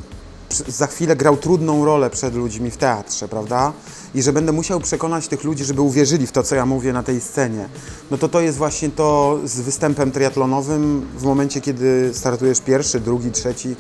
[0.69, 3.73] za chwilę grał trudną rolę przed ludźmi w teatrze, prawda?
[4.15, 7.03] I że będę musiał przekonać tych ludzi, żeby uwierzyli w to, co ja mówię na
[7.03, 7.69] tej scenie.
[8.11, 13.31] No to to jest właśnie to z występem triatlonowym w momencie, kiedy startujesz pierwszy, drugi,
[13.31, 13.77] trzeci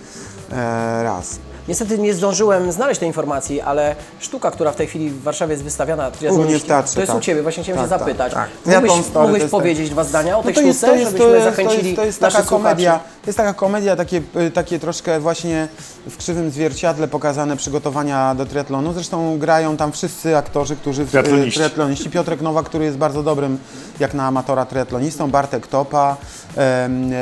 [0.50, 1.38] e, raz.
[1.68, 5.64] Niestety nie zdążyłem znaleźć tej informacji, ale sztuka, która w tej chwili w Warszawie jest
[5.64, 6.10] wystawiana,
[6.44, 7.18] mnie w teatrze, to jest tak.
[7.18, 8.32] u Ciebie, właśnie chciałem Tak, się tak, zapytać.
[8.34, 8.48] tak.
[8.64, 10.92] Triathlon Mógłbyś, Story to mógłbyś jest powiedzieć dwa zdania o tej No to jest, sztuce,
[10.92, 13.14] to jest, to żebyśmy jest, to zachęcili jest, to jest naszych taka komedia, słuchaczy?
[13.22, 15.68] to jest taka komedia, takie, y, takie troszkę właśnie
[16.06, 18.92] w krzywym zwierciadle pokazane przygotowania do triatlonu.
[18.92, 21.58] Zresztą grają tam wszyscy aktorzy, którzy y, Triatloniści.
[21.60, 22.10] triatloniści.
[22.10, 23.58] Piotrek Nowak, który jest bardzo dobrym,
[24.00, 26.16] jak na amatora triatlonistą, Bartek Topa,
[26.56, 27.16] em, e,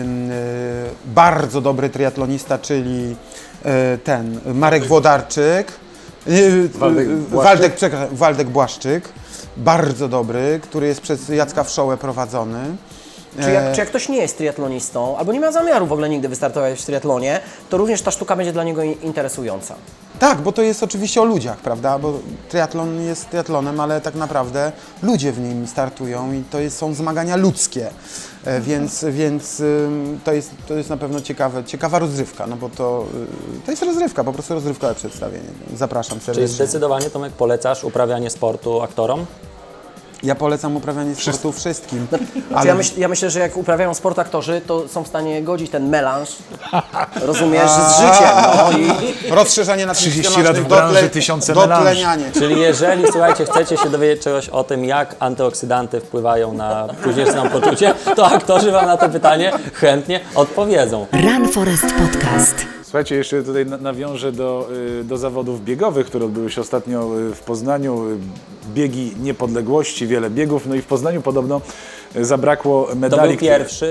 [0.00, 0.34] em, e,
[1.04, 3.16] bardzo dobry triatlonista, czyli
[4.04, 5.72] ten Marek Włodarczyk.
[6.28, 7.80] y, Waldek Błaszczyk.
[7.80, 9.08] Waldek, Waldek Błaszczyk,
[9.56, 12.58] bardzo dobry, który jest przez Jacka Wszołę prowadzony.
[13.40, 16.08] Czy E, jak, czy jak ktoś nie jest triatlonistą, albo nie ma zamiaru w ogóle
[16.08, 19.74] nigdy wystartować w triatlonie, to również ta sztuka będzie dla niego interesująca.
[20.18, 21.98] Tak, bo to jest oczywiście o ludziach, prawda?
[21.98, 22.12] Bo
[22.48, 24.72] triatlon jest triatlonem, ale tak naprawdę
[25.02, 27.90] ludzie w nim startują i to jest, są zmagania ludzkie.
[28.44, 32.68] E, Więc, więc ym, to, jest, to jest na pewno ciekawe, ciekawa rozrywka, no bo
[32.68, 33.04] to,
[33.62, 35.48] y, to jest rozrywka, po prostu rozrywkowe przedstawienie.
[35.76, 36.54] Zapraszam Czyli serdecznie.
[36.54, 39.26] zdecydowanie, Tomek, polecasz uprawianie sportu aktorom?
[40.22, 42.06] Ja polecam uprawianie sportu wszystkim.
[42.50, 45.70] Znaczy, ja, myśl, ja myślę, że jak uprawiają sport aktorzy, to są w stanie godzić
[45.70, 46.28] ten melanż,
[47.26, 48.28] rozumiesz, z życiem.
[48.56, 52.30] No, i, Rozszerzenie na 30 lat w branży, tysiące dotlenianie.
[52.32, 57.94] Czyli jeżeli, słuchajcie, chcecie się dowiedzieć czegoś o tym, jak antyoksydanty wpływają na późniejsze samopoczucie,
[58.16, 61.06] to aktorzy Wam na to pytanie chętnie odpowiedzą.
[61.12, 62.81] Run Forest Podcast.
[62.92, 64.68] Słuchajcie, jeszcze tutaj na- nawiążę do,
[65.00, 68.08] y, do zawodów biegowych, które odbyły się ostatnio y, w Poznaniu.
[68.10, 68.16] Y,
[68.74, 70.66] Biegi niepodległości, wiele biegów.
[70.66, 71.60] No i w Poznaniu podobno
[72.20, 73.28] zabrakło To medali.
[73.28, 73.86] był które- pierwszy,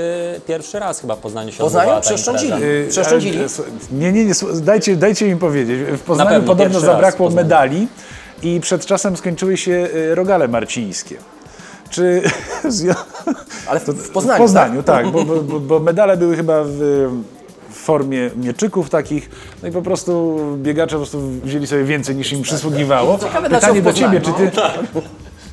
[0.47, 2.53] pierwszy raz chyba w Poznaniu się Poznaniu przeszczędzili.
[2.89, 3.39] Przeszczędzili?
[3.91, 5.79] Nie, nie, nie, dajcie, dajcie mi powiedzieć.
[5.97, 7.45] W Poznaniu pewno podobno pierwszy zabrakło Poznaniu.
[7.47, 7.87] medali
[8.43, 11.15] i przed czasem skończyły się rogale marcińskie.
[11.89, 12.21] Czy...
[13.69, 17.07] ale w, w Poznaniu, W Poznaniu, tak, bo, bo, bo- bo medale były chyba w
[17.81, 19.29] formie mieczyków takich,
[19.61, 23.19] no i po prostu biegacze po prostu wzięli sobie więcej niż im przysługiwało.
[23.19, 24.51] Ciekawe, Pytanie do Ciebie, czy Ty...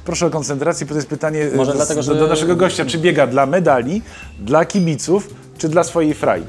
[0.04, 2.84] Proszę o koncentrację, bo to jest pytanie Może dlatego, do, że- do naszego gościa.
[2.86, 4.02] Czy biega dla medali,
[4.40, 6.42] dla kibiców, czy dla swojej fraj?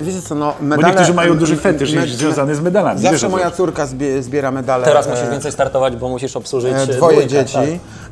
[0.00, 3.00] Wiecie co, no, Bo medale, niektórzy mają duży fetysz me- związany z medalami.
[3.00, 4.84] Wiesz, Zawsze co moja córka zbie, zbiera medale.
[4.84, 7.54] Teraz e, musisz więcej startować, bo musisz obsłużyć E, Dwoje dwójkę, dzieci.
[7.54, 7.64] tak.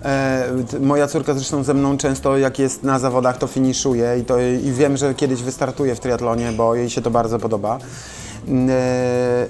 [0.04, 4.40] E, moja córka zresztą ze mną często, jak jest na zawodach, to finiszuje i, to,
[4.40, 7.78] i wiem, że kiedyś wystartuje w triatlonie, bo jej się to bardzo podoba.
[8.48, 9.46] Mm, E, e,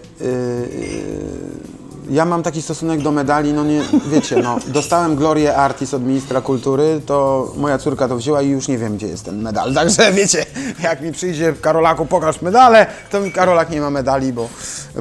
[2.11, 6.41] ja mam taki stosunek do medali, no nie, wiecie, no, dostałem Glorię Artis od ministra
[6.41, 9.75] kultury, to moja córka to wzięła i już nie wiem, gdzie jest ten medal.
[9.75, 10.47] Także wiecie,
[10.83, 14.49] jak mi przyjdzie Karolaku, pokaż medale, to mi Karolak nie ma medali, bo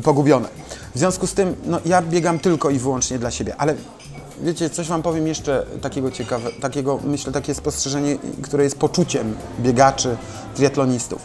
[0.04, 0.48] pogubione.
[0.96, 3.76] W związku z tym, no, ja biegam tylko i wyłącznie dla siebie, ale
[4.42, 10.18] wiecie, coś wam powiem jeszcze takiego ciekawe, takiego, myślę, takie spostrzeżenie, które jest poczuciem biegaczy,
[10.56, 11.22] triatlonistów.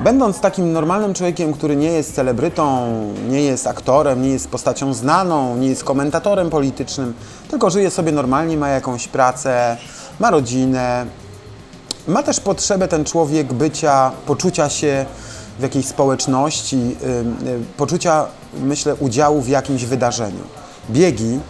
[0.00, 2.88] Będąc takim normalnym człowiekiem, który nie jest celebrytą,
[3.28, 7.14] nie jest aktorem, nie jest postacią znaną, nie jest komentatorem politycznym,
[7.50, 9.76] tylko żyje sobie normalnie, ma jakąś pracę,
[10.20, 11.06] ma rodzinę,
[12.08, 15.06] ma też potrzebę ten człowiek bycia, poczucia się
[15.58, 16.96] w jakiejś społeczności,
[17.46, 18.26] y, poczucia,
[18.60, 20.42] myślę, udziału w jakimś wydarzeniu.
[20.90, 21.40] Biegi,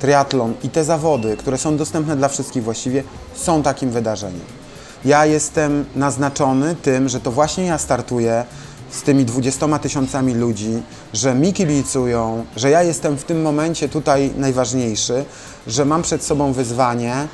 [0.00, 3.04] triatlon i te zawody, które są dostępne dla wszystkich właściwie,
[3.34, 4.61] są takim wydarzeniem.
[5.04, 8.44] Ja jestem naznaczony tym, że to właśnie ja startuję
[8.90, 10.82] z tymi 20 tysiącami ludzi,
[11.12, 15.24] że mi kibicują, że ja jestem w tym momencie tutaj najważniejszy,
[15.66, 17.28] że mam przed sobą wyzwanie,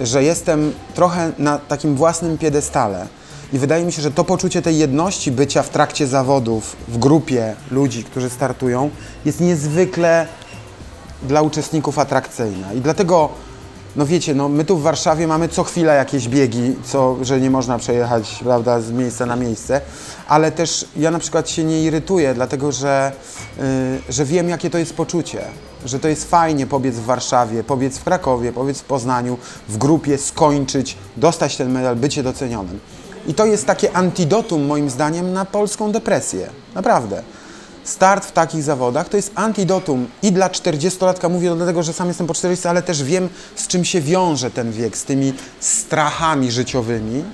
[0.00, 3.06] że jestem trochę na takim własnym piedestale.
[3.52, 7.54] I wydaje mi się, że to poczucie tej jedności bycia w trakcie zawodów, w grupie
[7.70, 8.90] ludzi, którzy startują,
[9.24, 10.26] jest niezwykle
[11.22, 12.72] dla uczestników atrakcyjna.
[12.72, 13.30] I dlatego,
[13.96, 17.50] no wiecie, no my tu w Warszawie mamy co chwila jakieś biegi, co, że nie
[17.50, 19.80] można przejechać, prawda, z miejsca na miejsce,
[20.28, 23.12] ale też ja na przykład się nie irytuję, dlatego że,
[24.08, 25.40] y, że wiem, jakie to jest poczucie.
[25.84, 29.38] Że to jest fajnie pobiec w Warszawie, pobiec w Krakowie, pobiec w Poznaniu,
[29.68, 32.80] w grupie, skończyć, dostać ten medal, bycie docenionym.
[33.26, 36.50] I to jest takie antidotum, moim zdaniem, na polską depresję.
[36.74, 37.22] Naprawdę
[37.86, 42.26] start w takich zawodach to jest antidotum i dla 40-latka, mówię dlatego, że sam jestem
[42.26, 47.24] po 40, ale też wiem, z czym się wiąże ten wiek, z tymi strachami życiowymi,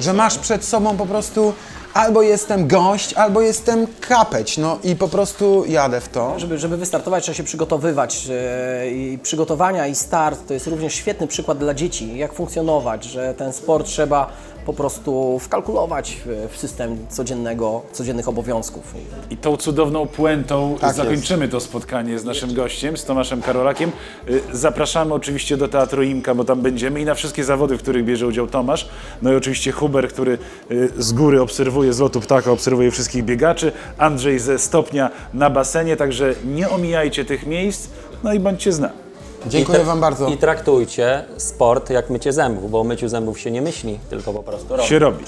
[0.00, 1.52] że masz przed sobą po prostu
[1.94, 6.38] albo jestem gość, albo jestem kapeć, no i po prostu jadę w to.
[6.38, 8.28] Żeby, żeby wystartować, trzeba się przygotowywać.
[8.30, 13.34] e, I przygotowania i start to jest również świetny przykład dla dzieci, jak funkcjonować, że
[13.34, 14.30] ten sport trzeba
[14.66, 18.94] po prostu wkalkulować w, system codziennego, codziennych obowiązków.
[19.30, 23.92] I tą cudowną puentą Tak zakończymy to spotkanie z naszym gościem, z Tomaszem Karolakiem.
[24.28, 28.04] Y, Zapraszamy oczywiście do Teatru Imka, bo tam będziemy i na wszystkie zawody, w których
[28.04, 28.88] bierze udział Tomasz.
[29.22, 30.38] No i oczywiście Huber, który
[30.70, 33.72] y, z góry obserwuje, z lotu ptaka obserwuje wszystkich biegaczy.
[33.98, 37.88] Andrzej ze stopnia na basenie, także nie omijajcie tych miejsc,
[38.24, 39.03] no i bądźcie z nami.
[39.46, 40.28] Dziękuję I Wam bardzo.
[40.28, 44.42] I traktujcie sport jak mycie zębów, bo o myciu zębów się nie myśli, tylko po
[44.42, 44.88] prostu robi.
[44.88, 45.24] Się robi.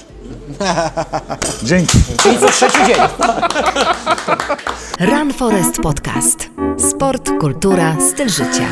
[1.63, 1.97] Dzięki.
[2.23, 2.97] Czyli co trzeci dzień.
[4.99, 6.49] Run Forest Podcast.
[6.89, 8.67] Sport, kultura, styl życia.